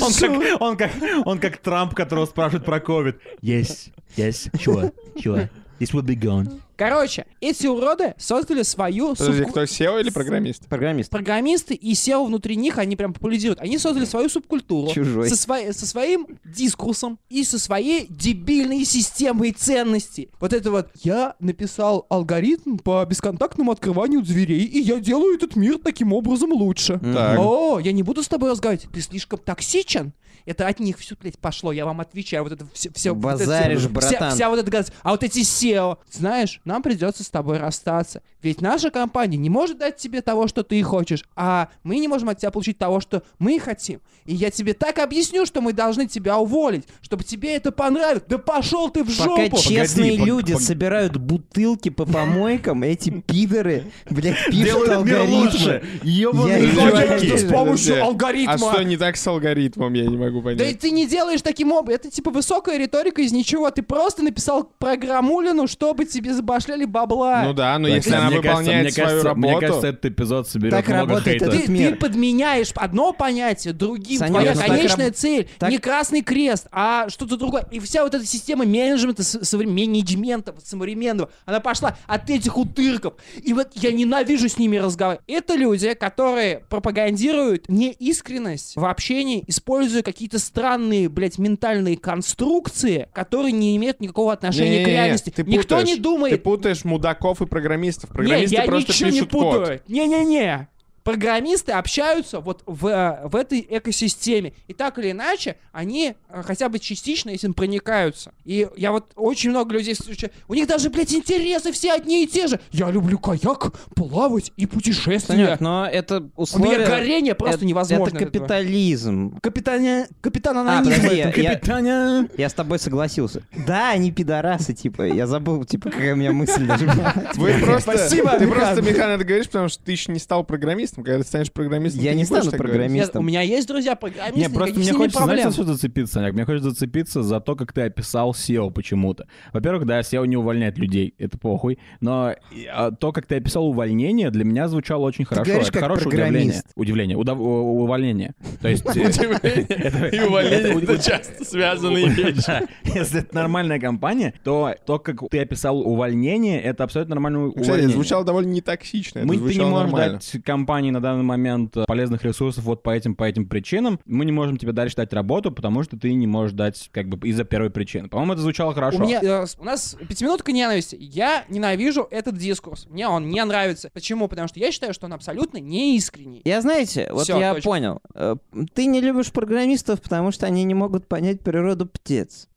Он 0.00 0.12
как, 0.12 0.60
он, 0.60 0.76
как, 0.76 0.90
он 1.24 1.38
как 1.38 1.56
Трамп, 1.58 1.94
которого 1.94 2.26
спрашивают 2.26 2.64
про 2.64 2.80
ковид. 2.80 3.18
Yes, 3.40 3.90
yes, 4.16 4.50
sure, 4.54 4.92
sure. 5.16 5.48
This 5.80 5.92
will 5.92 6.04
be 6.04 6.14
gone. 6.18 6.60
Короче, 6.76 7.26
эти 7.40 7.66
уроды 7.66 8.14
создали 8.18 8.62
свою 8.62 9.14
Подожди, 9.14 9.42
субку- 9.42 9.50
кто, 9.50 9.62
SEO 9.62 10.00
или 10.00 10.10
программист? 10.10 10.66
Программист. 10.68 11.10
программисты 11.10 11.74
и 11.74 11.92
SEO 11.92 12.26
внутри 12.26 12.56
них, 12.56 12.78
они 12.78 12.96
прям 12.96 13.12
популяризируют. 13.12 13.60
Они 13.60 13.78
создали 13.78 14.04
свою 14.04 14.28
субкультуру. 14.28 14.92
Чужой. 14.92 15.28
Со, 15.28 15.36
своей- 15.36 15.72
со 15.72 15.86
своим 15.86 16.26
дискурсом 16.44 17.18
и 17.28 17.44
со 17.44 17.58
своей 17.58 18.06
дебильной 18.08 18.84
системой 18.84 19.52
ценностей. 19.52 20.30
Вот 20.40 20.52
это 20.52 20.70
вот, 20.70 20.88
я 21.02 21.34
написал 21.40 22.06
алгоритм 22.08 22.78
по 22.78 23.04
бесконтактному 23.04 23.70
открыванию 23.72 24.22
дверей, 24.22 24.64
и 24.64 24.80
я 24.80 24.98
делаю 25.00 25.34
этот 25.36 25.56
мир 25.56 25.78
таким 25.78 26.12
образом 26.12 26.52
лучше. 26.52 26.98
Так. 27.02 27.38
О, 27.40 27.78
я 27.80 27.92
не 27.92 28.02
буду 28.02 28.22
с 28.22 28.28
тобой 28.28 28.50
разговаривать, 28.50 28.88
ты 28.92 29.00
слишком 29.00 29.38
токсичен. 29.40 30.12
Это 30.46 30.66
от 30.66 30.80
них 30.80 30.98
все, 30.98 31.14
блядь, 31.20 31.38
пошло, 31.38 31.72
я 31.72 31.84
вам 31.84 32.00
отвечаю. 32.00 32.42
Вот 32.44 32.52
это 32.52 32.66
все, 32.72 32.90
все, 32.92 33.14
Базаришь, 33.14 33.80
вся, 33.80 33.88
братан. 33.88 34.30
вся 34.34 34.48
вот 34.50 34.58
эта 34.58 34.70
гадость. 34.70 34.92
А 35.02 35.10
вот 35.12 35.22
эти 35.22 35.40
SEO, 35.40 35.98
знаешь, 36.10 36.60
нам 36.64 36.82
придется 36.82 37.22
с 37.24 37.30
тобой 37.30 37.58
расстаться. 37.58 38.22
Ведь 38.42 38.60
наша 38.60 38.90
компания 38.90 39.36
не 39.36 39.50
может 39.50 39.78
дать 39.78 39.96
тебе 39.98 40.20
того, 40.20 40.48
что 40.48 40.62
ты 40.64 40.82
хочешь, 40.82 41.24
а 41.36 41.68
мы 41.84 41.98
не 41.98 42.08
можем 42.08 42.28
от 42.30 42.38
тебя 42.38 42.50
получить 42.50 42.78
того, 42.78 43.00
что 43.00 43.22
мы 43.38 43.60
хотим. 43.60 44.00
И 44.24 44.34
я 44.34 44.50
тебе 44.50 44.72
так 44.74 44.98
объясню, 44.98 45.46
что 45.46 45.60
мы 45.60 45.72
должны 45.72 46.06
тебя 46.08 46.38
уволить, 46.38 46.84
чтобы 47.02 47.22
тебе 47.24 47.54
это 47.56 47.70
понравилось. 47.70 48.24
Да 48.28 48.38
пошел 48.38 48.88
ты 48.88 49.04
в 49.04 49.16
Пока 49.16 49.44
жопу! 49.44 49.58
честные 49.58 50.18
пог- 50.18 50.26
люди 50.26 50.52
пог- 50.54 50.60
собирают 50.60 51.16
бутылки 51.16 51.88
по 51.90 52.04
помойкам, 52.12 52.82
эти 52.82 53.10
пидоры, 53.10 53.84
блядь, 54.10 54.46
пишут 54.50 54.88
алгоритмы. 54.88 55.36
лучше. 55.36 55.84
Я 56.02 56.30
не 56.32 57.36
с 57.38 57.44
помощью 57.44 58.02
алгоритма... 58.02 58.54
А 58.54 58.58
что 58.58 58.82
не 58.82 58.96
так 58.96 59.16
с 59.16 59.26
алгоритмом, 59.26 59.92
я 59.92 60.06
не 60.06 60.16
могу 60.16 60.31
Да 60.40 60.50
и 60.52 60.56
понять. 60.56 60.78
ты 60.80 60.90
не 60.90 61.06
делаешь 61.06 61.42
таким 61.42 61.72
образом. 61.72 62.00
Это 62.00 62.10
типа 62.10 62.30
высокая 62.30 62.78
риторика 62.78 63.20
из 63.22 63.32
ничего. 63.32 63.70
Ты 63.70 63.82
просто 63.82 64.22
написал 64.22 64.64
программулину, 64.78 65.66
чтобы 65.66 66.04
тебе 66.04 66.32
забашляли 66.34 66.84
бабла. 66.84 67.42
Ну 67.44 67.52
да, 67.52 67.78
но 67.78 67.88
Так, 67.88 67.96
если 67.96 68.14
она 68.14 68.30
мне 68.30 68.36
кажется- 68.40 68.50
выполняет 68.50 68.82
мне 68.84 68.92
свою 68.92 69.08
кажется- 69.08 69.34
Мне 69.34 69.48
работу... 69.48 69.66
кажется, 69.66 69.86
этот 69.88 70.04
эпизод 70.06 70.48
соберет 70.48 70.70
Так 70.72 70.88
много 70.88 71.00
работает 71.00 71.40
хейта. 71.40 71.44
этот 71.54 71.66
Ты, 71.66 71.72
мир. 71.72 71.90
ты 71.92 71.96
подменяешь 71.96 72.72
одно 72.76 73.12
понятие 73.12 73.72
другим. 73.74 74.18
Санек, 74.18 74.32
Твоя 74.32 74.52
ну 74.54 74.58
так 74.60 74.68
конечная 74.68 75.06
раб- 75.06 75.16
цель 75.16 75.48
так- 75.58 75.70
не 75.70 75.78
красный 75.78 76.22
крест, 76.22 76.66
а 76.72 77.08
что-то 77.08 77.36
другое. 77.36 77.66
И 77.70 77.78
вся 77.80 78.02
вот 78.04 78.14
эта 78.14 78.24
система 78.26 78.64
менеджмента, 78.64 79.22
с- 79.22 79.36
совре- 79.40 79.66
менеджмента 79.66 80.54
современного, 80.64 81.30
она 81.46 81.60
пошла 81.60 81.96
от 82.06 82.28
этих 82.30 82.56
утырков. 82.56 83.14
И 83.42 83.52
вот 83.52 83.68
я 83.74 83.92
ненавижу 83.92 84.48
с 84.48 84.58
ними 84.58 84.76
разговаривать. 84.76 85.24
Это 85.26 85.54
люди, 85.54 85.94
которые 85.94 86.60
пропагандируют 86.68 87.68
неискренность 87.68 88.76
в 88.76 88.84
общении, 88.84 89.44
используя 89.46 90.02
какие-то 90.22 90.38
странные, 90.38 91.08
блядь, 91.08 91.38
ментальные 91.38 91.96
конструкции, 91.96 93.08
которые 93.12 93.50
не 93.50 93.76
имеют 93.76 94.00
никакого 94.00 94.32
отношения 94.32 94.76
к 94.84 94.86
Не-не-не, 94.86 94.92
реальности. 94.92 95.30
ты 95.30 95.42
Никто 95.42 95.76
путаешь. 95.76 95.88
не 95.88 95.94
Ты 95.96 96.00
думает, 96.00 96.42
путаешь 96.44 96.84
мудаков 96.84 97.42
и 97.42 97.46
программистов. 97.46 98.10
не, 98.10 98.14
Программисты 98.14 98.54
я 98.54 98.62
просто 98.64 98.92
ничего 98.92 99.10
не 99.10 99.16
пишут 99.16 99.32
код. 99.32 99.58
путаю. 99.60 99.80
Не-не-не. 99.88 100.68
Программисты 101.04 101.72
общаются 101.72 102.40
вот 102.40 102.62
в, 102.66 102.86
э, 102.86 103.20
в 103.26 103.34
этой 103.36 103.66
экосистеме. 103.68 104.52
И 104.68 104.72
так 104.74 104.98
или 104.98 105.10
иначе, 105.10 105.56
они 105.72 106.14
э, 106.28 106.42
хотя 106.44 106.68
бы 106.68 106.78
частично 106.78 107.30
этим 107.30 107.54
проникаются. 107.54 108.32
И 108.44 108.68
я 108.76 108.92
вот 108.92 109.10
очень 109.16 109.50
много 109.50 109.74
людей 109.74 109.94
встречаю. 109.94 110.32
У 110.48 110.54
них 110.54 110.68
даже, 110.68 110.90
блядь, 110.90 111.12
интересы 111.12 111.72
все 111.72 111.92
одни 111.92 112.24
и 112.24 112.26
те 112.26 112.46
же. 112.46 112.60
Я 112.70 112.90
люблю 112.90 113.18
каяк, 113.18 113.72
плавать 113.96 114.52
и 114.56 114.66
путешествия. 114.66 115.34
Санек, 115.34 115.60
но 115.60 115.86
это 115.86 116.18
У 116.18 116.20
меня 116.20 116.30
условие... 116.36 116.86
горение 116.86 117.34
просто 117.34 117.56
это- 117.56 117.66
невозможно. 117.66 118.16
Это 118.16 118.26
капитализм. 118.26 119.38
Капитаня... 119.40 120.08
Капитан 120.20 120.56
А, 120.58 120.60
анонизм. 120.60 120.94
подожди, 121.02 121.16
я, 121.16 121.30
я- 121.30 121.54
Капитаня! 121.54 122.28
я 122.36 122.48
с 122.48 122.54
тобой 122.54 122.78
согласился. 122.78 123.42
Да, 123.66 123.90
они 123.90 124.12
пидорасы, 124.12 124.72
типа. 124.72 125.02
Я 125.02 125.26
забыл, 125.26 125.64
типа, 125.64 125.90
какая 125.90 126.12
у 126.12 126.16
меня 126.16 126.32
мысль 126.32 126.66
даже 126.66 126.86
была. 126.86 127.12
Вы 127.34 127.54
просто, 127.58 127.92
Спасибо, 127.96 128.38
ты 128.38 128.46
просто, 128.46 128.82
Михан, 128.82 129.10
это 129.10 129.24
говоришь, 129.24 129.46
потому 129.46 129.68
что 129.68 129.82
ты 129.82 129.92
еще 129.92 130.12
не 130.12 130.18
стал 130.18 130.44
программистом. 130.44 130.91
Когда 130.94 131.18
ты 131.18 131.24
станешь 131.24 131.52
программистом, 131.52 132.02
Я 132.02 132.10
ты 132.12 132.16
не 132.18 132.24
стану 132.24 132.50
программистом. 132.50 132.94
Нет, 132.94 133.16
у 133.16 133.22
меня 133.22 133.40
есть 133.42 133.66
друзья 133.68 133.96
программисты, 133.96 134.40
Не, 134.40 134.48
просто 134.54 134.78
мне 134.78 134.92
хочется, 134.92 135.24
знаешь, 135.24 135.42
за 135.44 135.50
что 135.52 135.64
зацепиться, 135.64 136.14
Санек? 136.14 136.34
Мне 136.34 136.44
хочется 136.44 136.70
зацепиться 136.70 137.22
за 137.22 137.40
то, 137.40 137.56
как 137.56 137.72
ты 137.72 137.82
описал 137.82 138.32
SEO 138.32 138.70
почему-то. 138.70 139.26
Во-первых, 139.52 139.86
да, 139.86 140.00
SEO 140.00 140.26
не 140.26 140.36
увольняет 140.36 140.78
людей, 140.78 141.14
это 141.18 141.38
похуй. 141.38 141.78
Но 142.00 142.34
а, 142.72 142.90
то, 142.90 143.12
как 143.12 143.26
ты 143.26 143.36
описал 143.36 143.66
увольнение, 143.66 144.30
для 144.30 144.44
меня 144.44 144.68
звучало 144.68 145.02
очень 145.06 145.24
хорошо. 145.24 145.44
говоришь, 145.50 145.68
это 145.68 145.72
как 145.78 145.82
хорошее 145.82 146.10
программист. 146.10 146.66
удивление. 146.76 147.16
Удивление. 147.16 147.16
Удов- 147.18 147.40
увольнение. 147.40 148.34
То 148.60 148.68
есть... 148.68 148.84
э, 148.86 148.90
Удивление 149.08 150.10
и 150.12 150.20
увольнение— 150.20 150.82
это 150.82 150.98
часто 151.02 151.44
связанные 151.44 152.08
вещи. 152.08 152.68
Если 152.84 153.20
это 153.20 153.34
нормальная 153.34 153.80
компания, 153.80 154.34
то 154.44 154.74
то, 154.86 154.98
как 154.98 155.20
ты 155.30 155.40
описал 155.40 155.80
увольнение, 155.80 156.60
это 156.60 156.84
абсолютно 156.84 157.14
нормальное 157.14 157.48
Кстати, 157.50 157.66
увольнение. 157.68 157.94
звучало 157.94 158.24
довольно 158.24 158.50
нетоксично. 158.50 159.22
Мы, 159.24 159.36
ты 159.36 159.40
не 159.54 159.60
можешь 159.64 159.90
нормально. 159.92 160.12
дать 160.14 160.42
компании 160.44 160.81
на 160.90 161.00
данный 161.00 161.22
момент 161.22 161.76
э, 161.76 161.84
полезных 161.86 162.24
ресурсов 162.24 162.64
вот 162.64 162.82
по 162.82 162.90
этим, 162.90 163.14
по 163.14 163.24
этим 163.24 163.46
причинам. 163.46 164.00
Мы 164.04 164.24
не 164.24 164.32
можем 164.32 164.56
тебе 164.56 164.72
дальше 164.72 164.96
дать 164.96 165.12
работу, 165.12 165.52
потому 165.52 165.82
что 165.82 165.98
ты 165.98 166.12
не 166.12 166.26
можешь 166.26 166.52
дать 166.54 166.88
как 166.92 167.08
бы 167.08 167.28
из-за 167.28 167.44
первой 167.44 167.70
причины. 167.70 168.08
По-моему, 168.08 168.32
это 168.34 168.42
звучало 168.42 168.74
хорошо. 168.74 168.98
У, 168.98 169.02
меня, 169.02 169.20
э, 169.22 169.46
у 169.58 169.64
нас 169.64 169.96
пятиминутка 170.08 170.52
ненависти. 170.52 170.96
Я 170.98 171.44
ненавижу 171.48 172.06
этот 172.10 172.36
дискурс. 172.36 172.86
Мне 172.90 173.08
он 173.08 173.28
не 173.28 173.44
нравится. 173.44 173.90
Почему? 173.92 174.28
Потому 174.28 174.48
что 174.48 174.58
я 174.58 174.72
считаю, 174.72 174.94
что 174.94 175.06
он 175.06 175.12
абсолютно 175.12 175.58
неискренний. 175.58 176.42
Я, 176.44 176.60
знаете, 176.60 177.08
вот 177.12 177.24
Всё, 177.24 177.38
я 177.38 177.54
точка. 177.54 177.68
понял. 177.68 178.00
Э, 178.14 178.36
Ты 178.74 178.86
не 178.86 179.00
любишь 179.00 179.32
программистов, 179.32 180.00
потому 180.02 180.32
что 180.32 180.46
они 180.46 180.64
не 180.64 180.74
могут 180.74 181.06
понять 181.06 181.40
природу 181.40 181.86
птиц. 181.86 182.48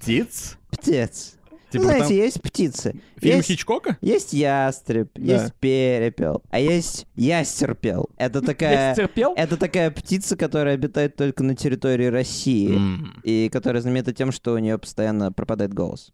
Птиц? 0.00 0.58
Птиц. 0.70 1.37
Типа 1.70 1.84
Знаете, 1.84 2.08
там 2.08 2.16
есть 2.16 2.42
птицы. 2.42 3.00
фильм 3.18 3.36
есть, 3.36 3.48
Хичкока? 3.48 3.98
есть 4.00 4.32
ястреб, 4.32 5.10
Да. 5.14 5.42
есть 5.42 5.54
перепел, 5.54 6.42
а 6.50 6.58
есть 6.60 7.06
ястерпел. 7.14 8.08
Это 8.16 8.40
такая... 8.40 8.94
терпел. 8.94 9.34
Это 9.36 9.56
такая 9.58 9.90
птица, 9.90 10.36
которая 10.36 10.74
обитает 10.74 11.16
только 11.16 11.44
на 11.44 11.54
территории 11.54 12.06
России. 12.06 12.74
М. 12.74 13.20
И 13.22 13.50
которая 13.52 13.82
знаменита 13.82 14.12
тем, 14.14 14.32
что 14.32 14.54
у 14.54 14.58
нее 14.58 14.78
постоянно 14.78 15.30
пропадает 15.30 15.74
голос. 15.74 16.12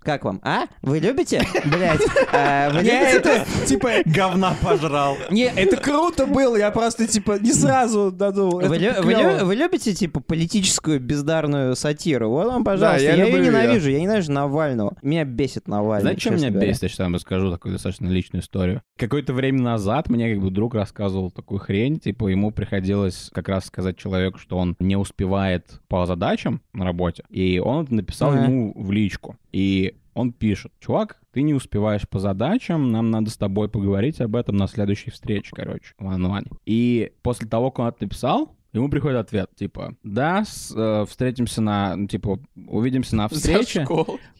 Как 0.00 0.24
вам? 0.24 0.40
А? 0.42 0.64
Вы 0.82 1.00
любите? 1.00 1.42
Блять. 1.66 2.00
Вы 2.00 2.82
Не, 2.82 2.90
любите? 2.90 3.16
это, 3.18 3.44
типа, 3.66 3.90
Говна 4.06 4.54
пожрал. 4.62 5.16
не, 5.30 5.42
это 5.44 5.76
круто 5.76 6.26
было, 6.26 6.56
я 6.56 6.70
просто, 6.70 7.06
типа, 7.06 7.38
не 7.40 7.52
сразу 7.52 8.10
додумал. 8.10 8.60
Вы, 8.60 8.76
Это 8.76 8.78
лю- 8.78 9.02
вы 9.02 9.14
клёво. 9.14 9.38
лю- 9.40 9.44
вы 9.44 9.54
любите, 9.56 9.94
типа, 9.94 10.20
политическую 10.20 11.00
бездарную 11.00 11.74
сатиру? 11.76 12.30
Вот 12.30 12.46
вам, 12.46 12.64
пожалуйста. 12.64 13.02
я 13.02 13.14
я 13.14 13.24
ее 13.24 13.30
люблю 13.32 13.44
ненавижу. 13.46 13.90
Я 13.90 14.00
ненавижу 14.00 14.32
Навального. 14.32 14.96
Меня 15.02 15.24
бесит 15.24 15.68
Навальный. 15.68 16.02
Знаете, 16.02 16.20
что 16.20 16.30
меня 16.30 16.50
говоря. 16.50 16.68
бесит? 16.68 16.82
Я 16.84 16.88
сейчас 16.88 16.98
вам 17.00 17.14
расскажу 17.14 17.50
такую 17.50 17.72
достаточно 17.72 18.06
личную 18.08 18.42
историю. 18.42 18.82
Какое-то 18.96 19.32
время 19.32 19.60
назад 19.62 20.08
мне 20.08 20.32
как 20.32 20.42
бы 20.42 20.50
друг 20.50 20.74
рассказывал 20.74 21.30
такую 21.30 21.58
хрень, 21.58 21.98
типа 21.98 22.28
ему 22.28 22.50
приходилось 22.50 23.30
как 23.34 23.48
раз 23.48 23.66
сказать 23.66 23.96
человеку, 23.96 24.38
что 24.38 24.56
он 24.58 24.76
не 24.78 24.96
успевает 24.96 25.80
по 25.88 26.06
задачам 26.06 26.62
на 26.72 26.84
работе, 26.84 27.24
и 27.28 27.58
он 27.58 27.86
написал 27.90 28.34
ему 28.34 28.72
в 28.76 28.90
личку. 28.92 29.36
И 29.52 29.87
он 30.14 30.32
пишет, 30.32 30.72
чувак, 30.80 31.20
ты 31.32 31.42
не 31.42 31.54
успеваешь 31.54 32.08
по 32.08 32.18
задачам, 32.18 32.90
нам 32.90 33.10
надо 33.10 33.30
с 33.30 33.36
тобой 33.36 33.68
поговорить 33.68 34.20
об 34.20 34.34
этом 34.36 34.56
на 34.56 34.66
следующей 34.66 35.10
встрече, 35.10 35.50
короче, 35.54 35.94
one 36.00 36.44
И 36.66 37.12
после 37.22 37.48
того, 37.48 37.70
как 37.70 37.78
он 37.80 37.88
это 37.88 38.04
написал, 38.04 38.54
Ему 38.74 38.90
приходит 38.90 39.16
ответ, 39.16 39.48
типа, 39.56 39.94
да, 40.02 40.44
с- 40.44 40.74
э, 40.76 41.06
встретимся 41.08 41.62
на, 41.62 41.96
ну, 41.96 42.06
типа, 42.06 42.38
увидимся 42.66 43.16
на 43.16 43.26
встрече. 43.30 43.86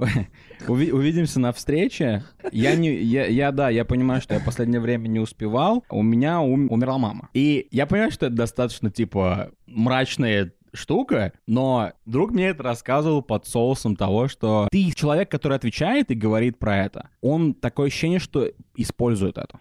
Уви- 0.69 0.91
увидимся 0.93 1.41
на 1.41 1.53
встрече. 1.53 2.25
Я 2.53 2.77
не, 2.77 2.95
я, 2.95 3.27
я, 3.27 3.53
да, 3.53 3.71
я 3.71 3.85
понимаю, 3.87 4.21
что 4.21 4.35
я 4.35 4.41
последнее 4.41 4.81
время 4.81 5.09
не 5.09 5.19
успевал. 5.19 5.83
У 5.89 6.03
меня 6.03 6.41
ум- 6.41 6.71
умерла 6.71 6.99
мама. 6.99 7.31
И 7.33 7.69
я 7.71 7.87
понимаю, 7.87 8.11
что 8.11 8.27
это 8.27 8.37
достаточно, 8.37 8.91
типа, 8.91 9.51
мрачная 9.67 10.53
штука, 10.73 11.33
но 11.47 11.93
друг 12.07 12.31
мне 12.33 12.47
это 12.49 12.63
рассказывал 12.63 13.23
под 13.23 13.47
соусом 13.47 13.97
того, 13.97 14.29
что 14.29 14.69
ты 14.71 14.91
человек, 14.93 15.31
который 15.31 15.57
отвечает 15.57 16.11
и 16.11 16.15
говорит 16.15 16.59
про 16.59 16.77
это, 16.85 17.11
он 17.21 17.55
такое 17.55 17.89
ощущение, 17.89 18.19
что 18.19 18.47
использует 18.77 19.39
это. 19.39 19.61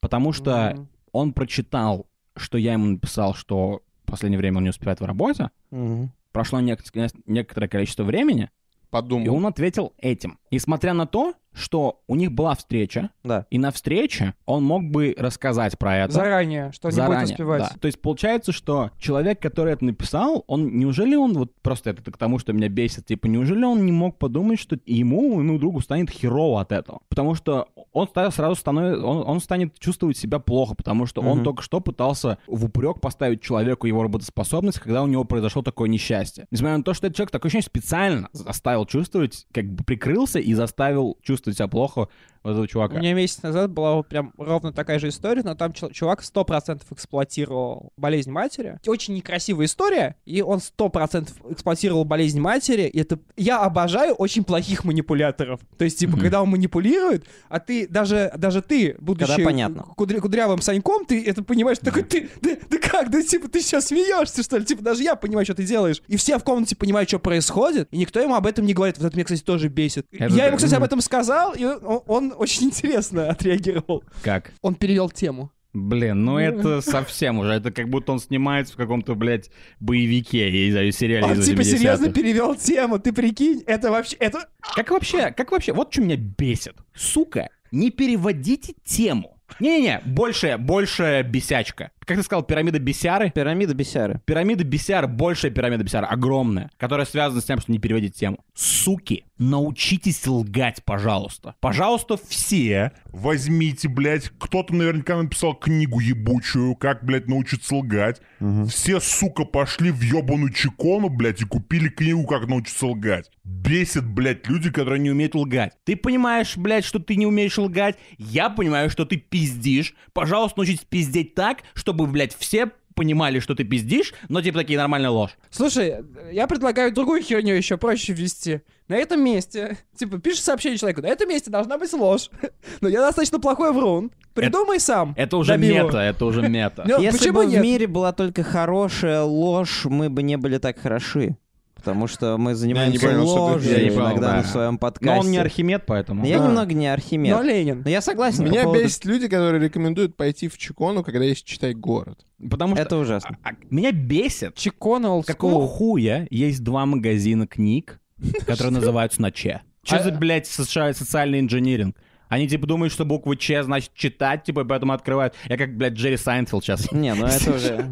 Потому 0.00 0.32
что 0.32 0.72
Мгм. 0.74 0.88
он 1.12 1.32
прочитал, 1.32 2.06
что 2.36 2.58
я 2.58 2.74
ему 2.74 2.86
написал, 2.86 3.34
что 3.34 3.82
в 4.04 4.06
последнее 4.10 4.38
время 4.38 4.58
он 4.58 4.64
не 4.64 4.70
успевает 4.70 5.00
в 5.00 5.04
работе. 5.04 5.50
Мгм. 5.70 6.12
Прошло 6.32 6.60
нек- 6.60 7.12
некоторое 7.26 7.68
количество 7.68 8.04
времени, 8.04 8.44
и 8.44 8.88
Подумал. 8.90 9.34
он 9.34 9.46
ответил 9.46 9.94
этим. 9.98 10.38
Несмотря 10.50 10.92
на 10.94 11.06
то, 11.06 11.34
что 11.52 12.02
у 12.06 12.16
них 12.16 12.32
была 12.32 12.54
встреча, 12.54 13.08
Да. 13.24 13.46
и 13.48 13.58
на 13.58 13.70
встрече 13.70 14.34
он 14.44 14.62
мог 14.62 14.84
бы 14.90 15.14
рассказать 15.16 15.78
про 15.78 15.96
это. 15.96 16.12
Заранее, 16.12 16.70
что 16.72 16.88
не 16.88 16.92
будет 16.92 17.06
Заранее, 17.06 17.24
успевать. 17.32 17.62
да. 17.62 17.70
То 17.80 17.86
есть 17.86 18.02
получается, 18.02 18.52
что 18.52 18.90
человек, 18.98 19.40
который 19.40 19.72
это 19.72 19.82
написал, 19.86 20.44
он 20.48 20.76
неужели 20.76 21.14
он 21.16 21.32
вот 21.32 21.54
просто 21.62 21.90
это 21.90 22.12
к 22.12 22.18
тому, 22.18 22.38
что 22.38 22.52
меня 22.52 22.68
бесит, 22.68 23.06
типа 23.06 23.26
неужели 23.26 23.64
он 23.64 23.86
не 23.86 23.92
мог 23.92 24.18
подумать, 24.18 24.58
что 24.60 24.76
ему, 24.84 25.40
ему 25.40 25.58
другу 25.58 25.80
станет 25.80 26.10
херово 26.10 26.60
от 26.60 26.72
этого? 26.72 27.00
Потому 27.08 27.34
что 27.34 27.68
он 27.92 28.06
сразу 28.12 28.54
становится, 28.54 29.02
он, 29.06 29.26
он 29.26 29.40
станет 29.40 29.78
чувствовать 29.78 30.18
себя 30.18 30.38
плохо, 30.38 30.74
потому 30.74 31.06
что 31.06 31.22
он 31.22 31.36
Мгм. 31.38 31.44
только 31.44 31.62
что 31.62 31.80
пытался 31.80 32.36
в 32.46 32.66
упрек 32.66 33.00
поставить 33.00 33.40
человеку 33.40 33.86
его 33.86 34.02
работоспособность, 34.02 34.78
когда 34.78 35.02
у 35.02 35.06
него 35.06 35.24
произошло 35.24 35.62
такое 35.62 35.88
несчастье. 35.88 36.44
Несмотря 36.50 36.76
на 36.76 36.84
то, 36.84 36.92
что 36.92 37.06
этот 37.06 37.16
человек 37.16 37.30
такое 37.30 37.48
ощущение 37.48 37.62
специально 37.66 38.28
заставил 38.32 38.84
чувствовать, 38.84 39.46
как 39.54 39.64
бы 39.72 39.84
прикрылся 39.84 40.35
остановился 40.36 40.50
и 40.50 40.54
заставил 40.54 41.16
чувствовать 41.22 41.56
себя 41.58 41.68
плохо 41.68 42.08
вот 42.42 42.50
этого 42.52 42.62
У 42.64 42.66
чувака. 42.68 42.98
меня 43.00 43.12
месяц 43.14 43.42
назад 43.42 43.72
была 43.72 43.96
вот 43.96 44.06
прям 44.08 44.32
ровно 44.38 44.72
такая 44.72 45.00
же 45.00 45.08
история, 45.08 45.42
но 45.42 45.56
там 45.56 45.72
чувак 45.72 46.22
100% 46.22 46.80
эксплуатировал 46.92 47.92
болезнь 47.96 48.30
матери. 48.30 48.78
Очень 48.86 49.14
некрасивая 49.14 49.66
история, 49.66 50.14
и 50.26 50.42
он 50.42 50.58
100% 50.60 51.28
эксплуатировал 51.50 52.04
болезнь 52.04 52.38
матери. 52.38 52.82
И 52.82 53.00
это... 53.00 53.18
Я 53.36 53.60
обожаю 53.62 54.14
очень 54.14 54.44
плохих 54.44 54.84
манипуляторов. 54.84 55.60
То 55.76 55.84
есть, 55.84 55.98
типа, 55.98 56.12
Мгм. 56.12 56.20
когда 56.20 56.40
он 56.42 56.50
манипулирует, 56.50 57.24
а 57.48 57.58
ты, 57.58 57.88
даже, 57.88 58.30
даже 58.36 58.62
ты, 58.62 58.94
будучи 59.00 59.42
понятно. 59.42 59.86
кудря- 59.96 60.20
кудрявым 60.20 60.60
Саньком, 60.62 61.04
ты 61.04 61.24
это 61.24 61.42
понимаешь, 61.42 61.78
такой, 61.78 62.04
ты, 62.04 62.28
да, 62.42 62.50
да 62.70 62.78
как, 62.78 63.10
да 63.10 63.22
типа, 63.22 63.48
ты 63.48 63.60
сейчас 63.60 63.86
смеешься, 63.86 64.44
что 64.44 64.58
ли? 64.58 64.64
Типа, 64.64 64.84
даже 64.84 65.02
я 65.02 65.16
понимаю, 65.16 65.44
что 65.46 65.54
ты 65.54 65.64
делаешь. 65.64 66.00
И 66.06 66.16
все 66.16 66.38
в 66.38 66.44
комнате 66.44 66.76
понимают, 66.76 67.08
что 67.08 67.18
происходит, 67.18 67.88
и 67.90 67.98
никто 67.98 68.20
ему 68.20 68.36
об 68.36 68.46
этом 68.46 68.66
не 68.66 68.72
говорит. 68.74 68.98
Вот 68.98 69.06
это 69.06 69.16
меня, 69.16 69.24
кстати, 69.24 69.42
тоже 69.42 69.68
бесит. 69.68 70.06
Это 70.12 70.25
я 70.30 70.36
да. 70.36 70.46
ему, 70.46 70.56
кстати, 70.56 70.74
об 70.74 70.82
этом 70.82 71.00
сказал, 71.00 71.54
и 71.54 71.64
он, 71.64 72.02
он 72.06 72.34
очень 72.36 72.64
интересно 72.64 73.28
отреагировал. 73.30 74.04
Как? 74.22 74.52
Он 74.62 74.74
перевел 74.74 75.10
тему. 75.10 75.50
Блин, 75.72 76.24
ну 76.24 76.38
это 76.38 76.80
совсем 76.80 77.38
уже. 77.38 77.52
Это 77.52 77.70
как 77.70 77.88
будто 77.90 78.12
он 78.12 78.18
снимается 78.18 78.72
в 78.74 78.76
каком-то, 78.76 79.14
блядь, 79.14 79.50
боевике, 79.78 80.48
я 80.48 80.66
не 80.66 80.72
знаю, 80.72 80.92
сериале 80.92 81.26
Он 81.26 81.42
типа 81.42 81.60
80-х. 81.60 81.64
серьезно 81.76 82.12
перевел 82.12 82.54
тему, 82.54 82.98
ты 82.98 83.12
прикинь, 83.12 83.62
это 83.66 83.90
вообще, 83.90 84.16
это... 84.16 84.48
Как 84.74 84.90
вообще, 84.90 85.32
как 85.32 85.52
вообще, 85.52 85.72
вот 85.74 85.92
что 85.92 86.00
меня 86.00 86.16
бесит. 86.16 86.76
Сука, 86.94 87.50
не 87.72 87.90
переводите 87.90 88.74
тему. 88.84 89.38
Не-не-не, 89.60 90.00
большая, 90.06 90.56
большая 90.58 91.22
бесячка. 91.22 91.90
Как 92.06 92.16
ты 92.16 92.22
сказал, 92.22 92.44
пирамида 92.44 92.78
бесяры? 92.78 93.30
Пирамида 93.30 93.74
бесяры. 93.74 94.20
Пирамида 94.24 94.62
бесяр, 94.64 95.08
большая 95.08 95.50
пирамида 95.50 95.82
бесяр, 95.82 96.06
огромная, 96.08 96.70
которая 96.76 97.04
связана 97.04 97.40
с 97.40 97.44
тем, 97.44 97.60
что 97.60 97.72
не 97.72 97.78
переводить 97.78 98.14
тему. 98.14 98.38
Суки, 98.54 99.24
научитесь 99.38 100.24
лгать, 100.26 100.84
пожалуйста. 100.84 101.56
Пожалуйста, 101.60 102.16
все. 102.28 102.92
Возьмите, 103.06 103.88
блядь, 103.88 104.30
кто-то 104.38 104.74
наверняка 104.74 105.16
написал 105.20 105.54
книгу 105.54 105.98
ебучую, 105.98 106.76
как, 106.76 107.04
блядь, 107.04 107.26
научиться 107.26 107.74
лгать. 107.74 108.20
Все, 108.68 109.00
сука, 109.00 109.44
пошли 109.44 109.90
в 109.90 110.00
ебаную 110.00 110.52
чекону, 110.52 111.08
блядь, 111.08 111.42
и 111.42 111.44
купили 111.44 111.88
книгу, 111.88 112.24
как 112.26 112.46
научиться 112.46 112.86
лгать. 112.86 113.30
Бесит, 113.42 114.06
блядь, 114.06 114.46
люди, 114.48 114.70
которые 114.70 115.00
не 115.00 115.10
умеют 115.10 115.34
лгать. 115.34 115.46
лгать. 115.46 115.72
Ты 115.84 115.96
понимаешь, 115.96 116.56
блядь, 116.56 116.84
что 116.84 116.98
ты 116.98 117.16
не 117.16 117.26
умеешь 117.26 117.58
лгать. 117.58 117.96
Я 118.18 118.48
понимаю, 118.50 118.90
что 118.90 119.04
ты 119.04 119.16
пиздишь. 119.16 119.94
Пожалуйста, 120.12 120.58
научитесь 120.58 120.84
пиздеть 120.88 121.34
так, 121.34 121.62
чтобы, 121.74 121.95
блядь, 122.04 122.36
все 122.36 122.70
понимали, 122.94 123.38
что 123.40 123.54
ты 123.54 123.64
пиздишь, 123.64 124.14
но 124.28 124.42
типа 124.42 124.60
такие 124.60 124.78
нормальная 124.78 125.10
ложь. 125.10 125.36
Слушай, 125.50 125.96
я 126.32 126.46
предлагаю 126.46 126.92
другую 126.92 127.22
херню 127.22 127.54
еще 127.54 127.76
проще 127.76 128.12
ввести. 128.12 128.62
На 128.88 128.96
этом 128.96 129.22
месте, 129.22 129.78
типа, 129.96 130.18
пишешь 130.18 130.42
сообщение 130.42 130.78
человеку, 130.78 131.02
на 131.02 131.08
этом 131.08 131.28
месте 131.28 131.50
должна 131.50 131.78
быть 131.78 131.92
ложь. 131.92 132.30
Но 132.80 132.88
я 132.88 133.00
достаточно 133.00 133.38
плохой 133.38 133.72
врун. 133.72 134.10
Придумай 134.32 134.80
сам. 134.80 135.14
Это 135.16 135.36
уже 135.38 135.54
его. 135.54 135.86
мета, 135.86 136.00
это 136.02 136.24
уже 136.26 136.42
мета. 136.48 136.84
Ну, 136.88 137.00
Если 137.00 137.18
почему 137.18 137.38
бы 137.40 137.46
нет? 137.46 137.60
в 137.60 137.62
мире 137.62 137.86
была 137.86 138.12
только 138.12 138.42
хорошая 138.42 139.22
ложь, 139.22 139.86
мы 139.86 140.08
бы 140.10 140.22
не 140.22 140.36
были 140.36 140.58
так 140.58 140.78
хороши. 140.78 141.36
Потому 141.76 142.06
что 142.08 142.36
мы 142.38 142.54
занимаемся 142.56 143.06
понял, 143.06 143.22
что 143.26 143.34
ты- 143.34 143.40
ложью 143.40 143.72
Я 143.78 143.84
не 143.84 143.90
понял, 143.90 144.06
иногда 144.06 144.30
да. 144.30 144.36
на 144.38 144.42
своем 144.44 144.78
подкасте. 144.78 145.14
Но 145.14 145.20
он 145.20 145.30
не 145.30 145.38
Архимед, 145.38 145.84
поэтому. 145.86 146.26
Я 146.26 146.38
Да. 146.40 146.46
немного 146.48 146.72
не 146.74 146.88
Архимед. 146.88 147.36
Но 147.36 147.42
Ленин. 147.42 147.82
Но 147.84 147.90
я 147.90 148.00
согласен 148.00 148.44
по 148.44 148.48
Меня 148.50 148.64
поводу- 148.64 148.82
бесит 148.82 149.04
люди, 149.04 149.28
которые 149.28 149.62
рекомендуют 149.62 150.16
пойти 150.16 150.48
в 150.48 150.58
«Чакону», 150.58 151.04
когда 151.04 151.24
есть 151.24 151.44
«Читай 151.44 151.74
город». 151.74 152.26
Потому 152.50 152.74
что 152.74 152.82
Это 152.82 152.96
ужасно. 152.96 153.38
а- 153.44 153.50
а- 153.50 153.52
меня 153.70 153.92
бесит. 153.92 154.56
«Чакона». 154.56 155.22
Какого 155.22 155.68
хуя 155.68 156.26
есть 156.30 156.64
два 156.64 156.86
магазина 156.86 157.46
книг, 157.46 158.00
которые 158.46 158.72
называются 158.72 159.20
на 159.22 159.30
Че? 159.30 159.60
Че 159.84 159.96
А- 159.96 160.02
за, 160.02 160.10
блядь, 160.12 160.46
соци- 160.46 160.92
социальный 160.94 161.38
инжиниринг? 161.40 161.94
Они, 162.28 162.48
типа, 162.48 162.66
думают, 162.66 162.92
что 162.92 163.04
буква 163.04 163.36
Че 163.36 163.62
значит 163.62 163.92
читать, 163.94 164.42
типа, 164.42 164.62
и 164.62 164.64
поэтому 164.64 164.92
открывают. 164.92 165.34
Я 165.48 165.56
как, 165.56 165.76
блядь, 165.76 165.92
Jerry 165.92 166.16
Seinfeld 166.16 166.64
сейчас. 166.64 166.90
Не, 166.90 167.14
ну 167.14 167.24
это 167.26 167.52
уже... 167.54 167.88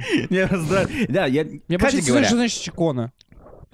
Да, 1.08 1.26
я... 1.26 1.44
Мне 1.44 1.78
говоря, 1.78 2.24
что 2.26 2.34
значит 2.36 2.60
Чикона. 2.60 3.12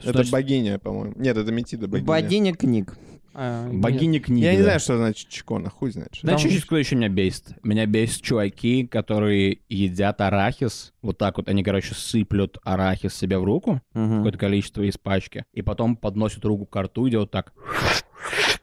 Это 0.03 0.13
значит- 0.13 0.33
богиня, 0.33 0.79
по-моему. 0.79 1.15
Нет, 1.17 1.37
это 1.37 1.51
Метида 1.53 1.89
богиня. 1.89 2.07
Богиня 2.07 2.55
книг. 2.55 2.97
А, 3.33 3.69
нет. 3.69 3.81
богиня 3.81 4.19
книги. 4.21 4.45
Я 4.45 4.57
не 4.57 4.63
знаю, 4.63 4.81
что 4.81 4.97
значит 4.97 5.29
Чекона, 5.29 5.71
хуй 5.71 5.93
знает. 5.93 6.13
что 6.15 6.27
Да, 6.27 6.35
это. 6.35 6.49
еще, 6.49 6.61
кто 6.63 6.77
еще 6.77 6.97
меня 6.97 7.09
бесит? 7.09 7.45
Меня 7.63 7.87
бесит 7.87 8.23
чуваки, 8.23 8.87
которые 8.89 9.59
едят 9.69 10.21
арахис. 10.21 10.93
Вот 11.01 11.17
так 11.17 11.37
вот 11.37 11.49
они, 11.49 11.63
короче, 11.63 11.95
сыплют 11.95 12.59
арахис 12.65 13.15
себе 13.15 13.39
в 13.39 13.45
руку, 13.45 13.81
Мгм. 13.95 14.17
какое-то 14.19 14.39
количество 14.39 14.83
из 14.83 14.99
пачки, 14.99 15.45
и 15.55 15.63
потом 15.63 15.97
подносят 15.97 16.45
руку 16.45 16.67
к 16.67 16.83
рту 16.83 17.07
и 17.07 17.11
делают 17.13 17.31
так. 17.31 17.53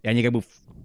И 0.03 0.07
они 0.07 0.21
как 0.21 0.33
бы 0.33 0.41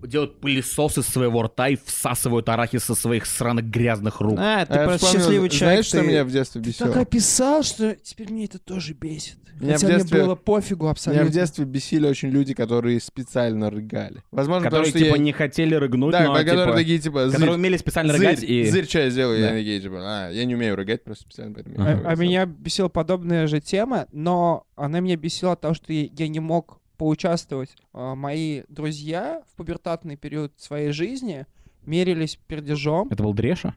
делают 0.06 0.40
пылесос 0.40 0.98
из 0.98 1.06
своего 1.06 1.42
рта 1.42 1.68
и 1.68 1.76
всасывают 1.76 2.48
арахис 2.48 2.84
со 2.84 2.94
своих 2.94 3.26
сраных 3.26 3.66
грязных 3.66 4.20
рук. 4.20 4.38
А, 4.38 4.66
ты 4.66 4.74
А 4.74 4.84
просто 4.84 5.06
вспомнил, 5.06 5.20
счастливый 5.20 5.48
Знаешь, 5.50 5.58
человек. 5.60 5.84
что 5.86 6.00
ты- 6.00 6.06
меня 6.06 6.24
в 6.24 6.30
детстве 6.30 6.60
Так 6.60 6.68
бесило? 6.68 6.94
описал, 7.00 7.62
что 7.62 7.96
теперь 8.02 8.30
мне 8.32 8.44
это 8.46 8.58
тоже 8.58 8.94
бесит. 8.94 9.36
Меня 9.60 9.74
Хотя 9.74 9.86
в 9.86 9.90
детстве- 9.90 10.16
мне 10.18 10.26
было 10.26 10.34
пофигу 10.34 10.84
Меня 10.84 10.90
абсолютно. 10.92 11.26
в 11.26 11.30
детстве 11.30 11.64
бесили 11.64 12.06
очень 12.08 12.30
люди, 12.30 12.52
которые 12.52 12.98
специально 13.00 13.70
рыгали. 13.70 14.22
Возможно, 14.32 14.64
которые, 14.64 14.86
потому 14.86 14.98
что 14.98 14.98
типа, 14.98 15.16
я... 15.16 15.22
не 15.22 15.32
хотели 15.32 15.74
рыгнуть, 15.76 16.10
Да, 16.12 16.24
но, 16.24 16.34
которые 16.34 16.64
типа, 16.64 16.76
такие, 16.76 16.98
типа, 16.98 17.24
которые 17.26 17.38
зырь, 17.38 17.50
умели 17.50 17.76
специально 17.76 18.12
зырь, 18.12 18.26
рыгать 18.28 18.42
и... 18.42 18.64
зырь, 18.70 18.88
что 18.88 18.98
я 19.00 19.10
сделаю? 19.10 19.38
Да. 19.40 19.50
Я 19.50 19.52
такие, 19.58 19.80
типа, 19.80 19.96
а, 20.00 20.30
я 20.30 20.44
не 20.46 20.54
умею 20.56 20.74
рыгать, 20.74 21.04
просто 21.04 21.24
специально 21.24 21.54
поэтому... 21.54 21.76
А, 21.78 22.02
а 22.04 22.16
меня 22.16 22.46
бесила 22.46 22.88
подобная 22.88 23.46
же 23.46 23.60
тема, 23.60 24.06
но 24.10 24.66
она 24.74 24.98
меня 25.00 25.16
бесила 25.16 25.52
от 25.52 25.60
того, 25.60 25.74
что 25.74 25.92
я 25.92 26.08
я 26.12 26.28
не 26.28 26.40
мог 26.40 26.80
поучаствовать. 27.02 27.74
А, 27.92 28.14
Мои 28.14 28.62
друзья 28.68 29.42
в 29.50 29.56
пубертатный 29.56 30.14
период 30.14 30.52
своей 30.56 30.92
жизни 30.92 31.46
мерились 31.84 32.38
пердежом. 32.46 33.08
Это 33.10 33.24
был 33.24 33.34
Дреша? 33.34 33.74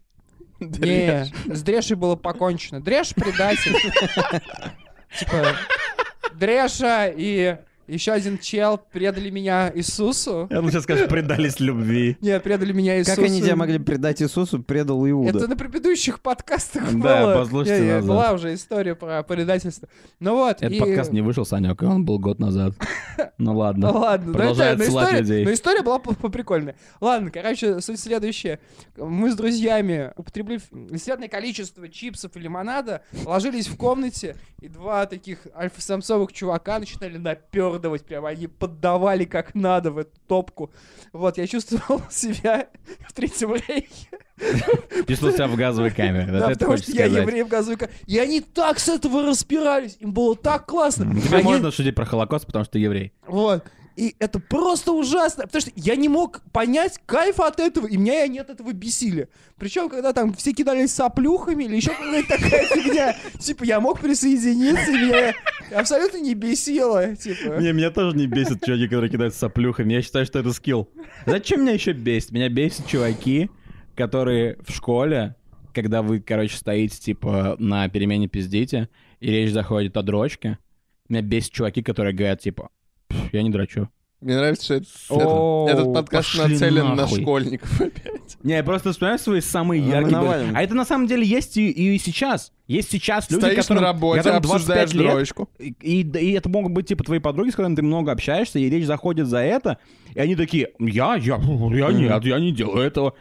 Не, 0.59 1.25
с 1.51 1.63
Дрешей 1.63 1.95
было 1.95 2.15
покончено. 2.15 2.81
Дреш 2.81 3.15
предатель. 3.15 3.73
Типа, 5.19 5.55
Дреша 6.35 7.07
и 7.07 7.57
еще 7.87 8.11
один 8.11 8.37
чел 8.37 8.77
предали 8.91 9.29
меня 9.29 9.71
Иисусу. 9.73 10.47
Я 10.49 10.61
сейчас 10.63 10.83
скажешь, 10.83 11.07
предались 11.07 11.59
любви. 11.59 12.17
Нет, 12.21 12.41
предали 12.43 12.73
меня 12.73 12.97
Иисусу. 12.99 13.15
Как 13.17 13.25
они 13.25 13.41
тебя 13.41 13.55
могли 13.55 13.79
предать 13.79 14.21
Иисусу, 14.21 14.61
предал 14.61 15.07
Иуда. 15.09 15.37
Это 15.39 15.47
на 15.47 15.55
предыдущих 15.55 16.19
подкастах 16.21 16.83
Да, 16.93 17.23
было. 17.23 17.35
послушайте 17.43 17.79
Не, 17.81 17.85
не, 17.87 17.93
назад. 17.93 18.07
Была 18.09 18.31
уже 18.33 18.53
история 18.53 18.95
про 18.95 19.23
предательство. 19.23 19.87
Ну 20.19 20.35
вот. 20.35 20.57
Этот 20.57 20.71
и- 20.71 20.79
подкаст 20.79 21.11
не 21.11 21.21
вышел, 21.21 21.45
Санек, 21.45 21.81
он 21.83 22.05
был 22.05 22.19
год 22.19 22.39
назад. 22.39 22.73
Ну 23.17 23.25
Ну 23.55 23.57
ладно. 23.57 23.91
ладно, 23.91 24.27
но, 24.27 24.33
Продолжай 24.33 24.69
это, 24.69 24.77
но, 24.77 24.83
отсылать 24.83 25.05
история, 25.07 25.21
людей. 25.21 25.45
но 25.45 25.53
история 25.53 25.81
была 25.83 25.99
по- 25.99 26.13
поприкольная. 26.15 26.75
Ладно, 26.99 27.29
короче, 27.31 27.79
суть 27.81 27.99
следующая. 27.99 28.59
Мы 28.97 29.31
с 29.31 29.35
друзьями, 29.35 30.11
употребив 30.15 30.63
невероятное 30.71 31.27
количество 31.29 31.87
чипсов 31.87 32.35
и 32.35 32.39
лимонада, 32.39 33.01
ложились 33.25 33.67
в 33.67 33.77
комнате, 33.77 34.35
и 34.61 34.67
два 34.67 35.05
таких 35.05 35.39
альфа-самцовых 35.55 36.33
чувака 36.33 36.79
начинали 36.79 37.17
напердывать, 37.75 38.05
прям 38.05 38.25
они 38.25 38.47
поддавали 38.47 39.25
как 39.25 39.53
надо 39.55 39.91
в 39.91 39.97
эту 39.97 40.11
топку. 40.27 40.71
Вот, 41.13 41.37
я 41.37 41.47
чувствовал 41.47 42.01
себя 42.09 42.67
в 43.07 43.13
третьем 43.13 43.53
рейхе. 43.53 44.07
Чувствовал 45.07 45.33
себя 45.33 45.47
в 45.47 45.55
газовой 45.55 45.91
камере. 45.91 46.27
Да, 46.31 46.39
Да, 46.39 46.49
потому 46.49 46.77
что 46.77 46.91
я 46.91 47.05
еврей 47.05 47.43
в 47.43 47.47
газовой 47.47 47.77
ка- 47.77 47.89
И 48.05 48.17
они 48.19 48.41
так 48.41 48.79
с 48.79 48.89
этого 48.89 49.23
распирались, 49.23 49.95
им 49.99 50.11
было 50.13 50.35
так 50.35 50.65
классно. 50.65 51.05
Тебе 51.21 51.41
можно 51.41 51.71
шутить 51.71 51.95
про 51.95 52.05
Холокост, 52.05 52.45
потому 52.45 52.65
что 52.65 52.73
ты 52.73 52.79
еврей. 52.79 53.13
Вот. 53.27 53.63
И 53.95 54.15
это 54.19 54.39
просто 54.39 54.91
ужасно, 54.91 55.43
потому 55.43 55.61
что 55.61 55.71
я 55.75 55.95
не 55.95 56.09
мог 56.09 56.41
понять 56.51 56.99
кайфа 57.05 57.47
от 57.47 57.61
этого, 57.61 57.87
и 57.87 57.95
меня 57.95 58.23
они 58.23 58.39
от 58.39 58.49
этого 58.49 58.73
бесили. 58.73 59.29
Причем, 59.57 59.87
когда 59.87 60.11
там 60.11 60.33
все 60.33 60.51
кидались 60.51 60.93
соплюхами 60.93 61.63
или 61.63 61.77
еще 61.77 61.91
какая-то 61.91 62.27
такая 62.27 62.65
фигня, 62.75 63.15
типа, 63.39 63.63
я 63.63 63.79
мог 63.79 64.01
присоединиться, 64.01 64.91
и 64.91 64.95
меня 64.95 65.33
абсолютно 65.73 66.17
не 66.17 66.33
бесило, 66.33 67.15
типа. 67.15 67.61
Не, 67.61 67.71
меня 67.71 67.89
тоже 67.89 68.17
не 68.17 68.27
бесит 68.27 68.65
чуваки, 68.65 68.85
которые 68.87 69.09
кидаются 69.09 69.39
соплюхами. 69.39 69.93
Я 69.93 70.01
считаю, 70.01 70.25
что 70.25 70.39
это 70.39 70.51
скилл. 70.51 70.89
Зачем 71.25 71.61
меня 71.61 71.71
еще 71.71 71.93
бесит? 71.93 72.31
Меня 72.31 72.49
бесит 72.49 72.85
чуваки, 72.87 73.49
которые 73.95 74.57
в 74.67 74.73
школе, 74.73 75.35
когда 75.73 76.01
вы, 76.01 76.19
короче, 76.19 76.57
стоите, 76.57 76.99
типа, 76.99 77.55
на 77.59 77.87
перемене 77.87 78.27
пиздите, 78.27 78.89
и 79.21 79.31
речь 79.31 79.51
заходит 79.51 79.95
о 79.95 80.03
дрочке, 80.03 80.57
меня 81.07 81.21
бесит 81.21 81.53
чуваки, 81.53 81.81
которые 81.81 82.13
говорят, 82.13 82.41
типа, 82.41 82.63
«Пф, 82.63 82.69
я 83.31 83.43
не 83.43 83.49
дрочу. 83.49 83.89
Мне 84.21 84.37
нравится, 84.37 84.81
что 84.83 85.67
этот, 85.69 85.79
этот 85.79 85.93
подкаст 85.93 86.35
нацелен 86.35 86.95
на 86.95 87.07
школьников 87.07 87.69
опять. 87.81 88.37
Не, 88.41 88.53
я 88.53 88.63
просто 88.63 88.91
вспоминаю 88.91 89.19
свои 89.19 89.41
самые 89.41 89.83
А 89.83 89.85
мы 89.85 90.09
яркие... 90.09 90.19
были. 90.19 90.51
А 90.55 90.63
это 90.63 90.73
на 90.73 90.85
самом 90.85 91.05
деле 91.05 91.25
есть 91.25 91.57
и, 91.57 91.69
и 91.69 91.99
сейчас. 91.99 92.51
Есть 92.65 92.89
сейчас 92.89 93.29
люди, 93.29 93.41
Стоишь 93.41 93.57
которым, 93.57 93.83
на 93.83 93.89
работе, 93.89 94.23
которым 94.23 94.37
обсуждаешь 94.39 94.91
25 94.91 94.93
лет, 94.93 95.13
дрочку. 95.13 95.49
И, 95.59 96.01
и 96.01 96.31
это 96.31 96.49
могут 96.49 96.71
быть, 96.71 96.87
типа, 96.87 97.03
твои 97.03 97.19
подруги, 97.19 97.49
с 97.49 97.55
которыми 97.55 97.75
ты 97.75 97.83
много 97.83 98.11
общаешься, 98.11 98.57
и 98.57 98.67
речь 98.67 98.85
заходит 98.85 99.27
за 99.27 99.39
это, 99.39 99.77
и 100.15 100.19
они 100.19 100.35
такие, 100.35 100.71
я, 100.79 101.15
я, 101.15 101.37
я 101.37 101.91
нет, 101.91 102.25
я 102.25 102.39
не 102.39 102.51
делаю 102.51 102.83
этого. 102.83 103.13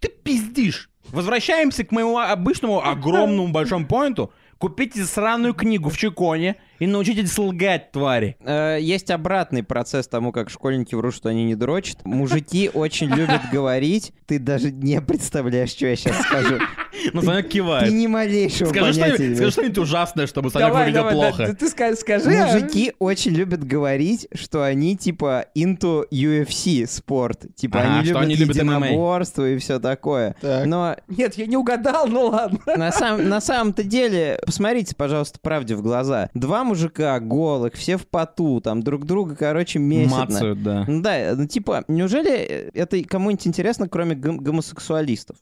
Ты 0.00 0.08
пиздишь. 0.08 0.90
Возвращаемся 1.12 1.84
к 1.84 1.92
моему 1.92 2.18
обычному 2.18 2.84
огромному 2.84 3.48
большому 3.52 3.86
поинту. 3.86 4.32
Купите 4.58 5.04
сраную 5.04 5.54
книгу 5.54 5.88
в 5.88 5.96
Чеконе 5.96 6.56
И 6.82 6.86
научитесь 6.88 7.38
лгать, 7.38 7.92
твари. 7.92 8.36
Э, 8.40 8.76
Есть 8.80 9.12
обратный 9.12 9.62
процесс 9.62 10.08
тому, 10.08 10.32
как 10.32 10.50
школьники 10.50 10.96
врут, 10.96 11.14
что 11.14 11.28
они 11.28 11.44
не 11.44 11.54
дрочат. 11.54 12.04
Мужики 12.04 12.68
очень 12.74 13.08
любят 13.08 13.42
говорить. 13.52 14.12
Ты 14.26 14.40
даже 14.40 14.72
не 14.72 15.00
представляешь, 15.00 15.70
что 15.70 15.86
я 15.86 15.94
сейчас 15.94 16.20
скажу. 16.22 16.58
Но 17.12 17.22
Санек 17.22 17.46
Ты 17.46 17.52
кивает. 17.52 17.92
ни 17.92 18.06
малейшего 18.08 18.68
Скажи 18.68 19.00
понятия 19.00 19.10
не 19.10 19.14
что-нибудь, 19.14 19.36
скажи 19.36 19.50
что-нибудь 19.52 19.78
ужасное, 19.78 20.26
чтобы 20.26 20.50
Санек 20.50 20.74
выглядел 20.74 21.04
да, 21.04 21.10
плохо. 21.10 21.46
ты, 21.46 21.54
ты 21.54 21.66
ска- 21.66 21.94
скажи. 21.96 22.30
а? 22.36 22.46
Мужики 22.46 22.92
очень 22.98 23.32
любят 23.32 23.64
говорить, 23.64 24.26
что 24.34 24.64
они 24.64 24.96
типа 24.96 25.46
into 25.56 26.04
UFC 26.12 26.86
спорт. 26.88 27.44
Типа 27.54 27.80
Ага, 27.80 27.88
они 27.98 28.06
любят 28.08 28.22
они 28.22 28.34
любят 28.34 28.56
единоборство 28.56 29.48
и 29.48 29.56
все 29.58 29.78
такое. 29.78 30.34
Так. 30.40 30.66
Но 30.66 30.96
Нет, 31.08 31.34
я 31.36 31.46
не 31.46 31.56
угадал, 31.56 32.06
ну 32.08 32.26
ладно. 32.26 32.58
на, 32.76 32.90
сам, 32.92 33.28
на 33.28 33.40
самом-то 33.40 33.84
деле, 33.84 34.40
посмотрите, 34.44 34.94
пожалуйста, 34.96 35.38
правде 35.40 35.74
в 35.74 35.82
глаза. 35.82 36.28
Два 36.34 36.64
мужика 36.72 37.20
голых, 37.20 37.74
все 37.74 37.96
в 37.98 38.06
поту, 38.06 38.60
там 38.62 38.82
друг 38.82 39.04
друга, 39.04 39.36
короче, 39.36 39.78
месят. 39.78 40.10
на- 40.10 40.18
Мацают, 40.24 40.62
да. 40.62 40.84
Ну 40.88 41.02
да, 41.02 41.34
ну 41.36 41.46
типа, 41.46 41.84
неужели 41.88 42.70
это 42.72 43.02
кому-нибудь 43.04 43.46
интересно, 43.46 43.88
кроме 43.88 44.16
гом- 44.16 44.38
гомосексуалистов? 44.38 45.36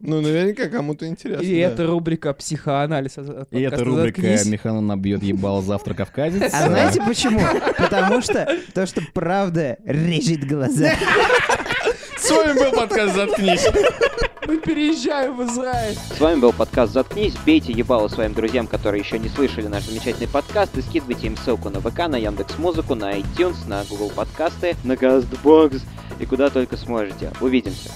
Ну, 0.00 0.20
наверняка 0.20 0.68
кому-то 0.68 1.08
интересно. 1.08 1.42
И 1.42 1.60
да. 1.60 1.66
это 1.66 1.86
рубрика 1.88 2.32
«Психоанализ». 2.32 3.18
от- 3.18 3.52
И 3.52 3.60
эта 3.60 3.70
подкаста 3.78 3.84
рубрика 3.84 4.22
«Заткнись». 4.22 4.46
Михаил 4.46 4.80
набьет 4.80 5.24
ебало 5.24 5.60
завтра 5.60 5.94
кавказец. 5.94 6.54
А 6.54 6.68
знаете 6.68 7.02
почему? 7.04 7.40
Потому 7.76 8.20
что, 8.22 8.46
то, 8.74 8.86
что 8.86 9.02
правда 9.12 9.76
режет 9.84 10.46
глаза. 10.46 10.92
С 12.16 12.30
вами 12.30 12.52
был 12.60 12.70
подкаст 12.78 13.16
«Заткнись». 13.16 13.66
Мы 14.48 14.56
переезжаем 14.56 15.36
в 15.36 15.44
Израиль. 15.44 15.94
С 15.94 16.18
вами 16.18 16.40
был 16.40 16.54
подкаст 16.54 16.94
«Заткнись». 16.94 17.34
Бейте 17.44 17.70
ебало 17.70 18.08
своим 18.08 18.32
друзьям, 18.32 18.66
которые 18.66 19.02
еще 19.02 19.18
не 19.18 19.28
слышали 19.28 19.66
наш 19.66 19.84
замечательный 19.84 20.26
подкаст, 20.26 20.74
и 20.78 20.80
скидывайте 20.80 21.26
им 21.26 21.36
ссылку 21.36 21.68
на 21.68 21.82
ВК, 21.82 22.08
на 22.08 22.16
Яндекс 22.16 22.56
Музыку, 22.56 22.94
на 22.94 23.18
iTunes, 23.18 23.68
на 23.68 23.84
Google 23.84 24.08
подкасты, 24.08 24.74
на 24.84 24.94
Castbox 24.94 25.82
и 26.18 26.24
куда 26.24 26.48
только 26.48 26.78
сможете. 26.78 27.30
Увидимся. 27.42 27.90